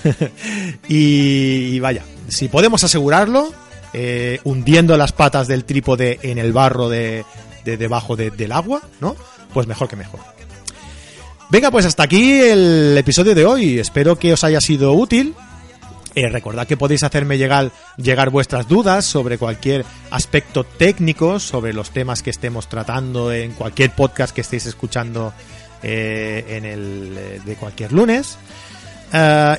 y, 0.88 1.80
vaya, 1.80 2.04
si 2.28 2.48
podemos 2.48 2.84
asegurarlo, 2.84 3.54
eh, 3.94 4.40
hundiendo 4.44 4.98
las 4.98 5.12
patas 5.12 5.48
del 5.48 5.66
trípode 5.66 6.20
en 6.24 6.38
el 6.38 6.54
barro 6.54 6.90
de, 6.90 7.26
debajo 7.64 8.16
del 8.16 8.52
agua, 8.52 8.82
¿no? 9.02 9.16
Pues 9.54 9.68
mejor 9.68 9.88
que 9.88 9.96
mejor. 9.96 10.20
Venga, 11.50 11.72
pues 11.72 11.86
hasta 11.86 12.04
aquí 12.04 12.42
el 12.42 12.96
episodio 12.98 13.34
de 13.34 13.46
hoy. 13.46 13.80
Espero 13.80 14.18
que 14.18 14.34
os 14.34 14.44
haya 14.44 14.60
sido 14.60 14.94
útil. 14.94 15.34
Eh, 16.18 16.30
recordad 16.30 16.66
que 16.66 16.78
podéis 16.78 17.04
hacerme 17.04 17.38
llegar, 17.38 17.70
vuestras 18.32 18.68
dudas 18.68 19.06
sobre 19.06 19.38
cualquier 19.38 19.86
aspecto 20.10 20.64
técnico, 20.64 21.40
sobre 21.40 21.74
los 21.74 21.92
temas 21.92 22.24
que 22.24 22.32
estemos 22.32 22.68
tratando 22.68 23.32
en 23.32 23.52
cualquier 23.52 23.92
podcast 23.92 24.34
que 24.34 24.42
estéis 24.42 24.66
escuchando 24.66 25.32
eh, 25.84 26.44
en 26.50 26.66
el 26.66 27.16
eh, 27.16 27.42
de 27.46 27.56
cualquier 27.56 27.92
lunes. 27.94 28.40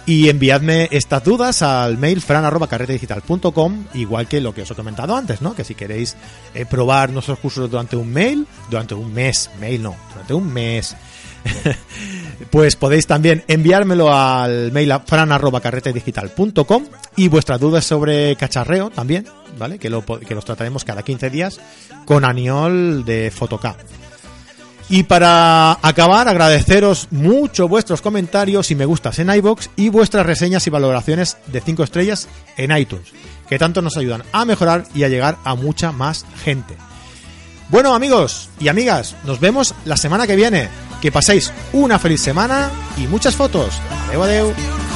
y 0.06 0.28
enviadme 0.28 0.88
estas 0.90 1.22
dudas 1.22 1.62
al 1.62 1.96
mail 1.96 2.20
fran.carretedigital.com, 2.20 3.84
igual 3.94 4.26
que 4.26 4.40
lo 4.40 4.52
que 4.52 4.62
os 4.62 4.70
he 4.72 4.74
comentado 4.74 5.14
antes, 5.14 5.40
¿no? 5.40 5.54
Que 5.54 5.62
si 5.62 5.76
queréis 5.76 6.16
probar 6.68 7.10
nuestros 7.10 7.38
cursos 7.38 7.70
durante 7.70 7.94
un 7.94 8.12
mail, 8.12 8.48
durante 8.68 8.94
un 8.94 9.14
mes, 9.14 9.48
mail 9.60 9.80
no, 9.80 9.94
durante 10.12 10.34
un 10.34 10.52
mes, 10.52 10.96
pues 12.50 12.76
podéis 12.76 13.06
también 13.06 13.44
enviármelo 13.48 14.12
al 14.12 14.72
mail 14.72 14.92
a 14.92 15.00
fran.carretedigital.com 15.00 16.84
y 17.16 17.28
vuestras 17.28 17.60
dudas 17.60 17.84
sobre 17.84 18.36
cacharreo 18.36 18.90
también, 18.90 19.26
¿vale? 19.58 19.78
Que, 19.78 19.90
lo, 19.90 20.04
que 20.04 20.34
los 20.34 20.44
trataremos 20.44 20.84
cada 20.84 21.02
15 21.02 21.30
días 21.30 21.60
con 22.04 22.24
Aniol 22.24 23.04
de 23.04 23.30
Photocap. 23.30 23.76
Y 24.90 25.02
para 25.02 25.72
acabar, 25.82 26.28
agradeceros 26.28 27.08
mucho 27.10 27.68
vuestros 27.68 28.00
comentarios 28.00 28.70
y 28.70 28.74
me 28.74 28.86
gustas 28.86 29.18
en 29.18 29.28
iBox 29.30 29.68
y 29.76 29.90
vuestras 29.90 30.24
reseñas 30.24 30.66
y 30.66 30.70
valoraciones 30.70 31.36
de 31.46 31.60
5 31.60 31.84
estrellas 31.84 32.26
en 32.56 32.74
iTunes, 32.74 33.12
que 33.48 33.58
tanto 33.58 33.82
nos 33.82 33.98
ayudan 33.98 34.22
a 34.32 34.46
mejorar 34.46 34.84
y 34.94 35.02
a 35.02 35.08
llegar 35.08 35.36
a 35.44 35.54
mucha 35.54 35.92
más 35.92 36.24
gente. 36.42 36.74
Bueno 37.68 37.94
amigos 37.94 38.48
y 38.58 38.68
amigas, 38.68 39.14
nos 39.24 39.40
vemos 39.40 39.74
la 39.84 39.98
semana 39.98 40.26
que 40.26 40.36
viene. 40.36 40.70
Que 41.00 41.12
paséis 41.12 41.52
una 41.72 41.98
feliz 41.98 42.22
semana 42.22 42.70
y 42.96 43.06
muchas 43.06 43.36
fotos. 43.36 43.80
Adeu, 44.08 44.22
adeu. 44.22 44.87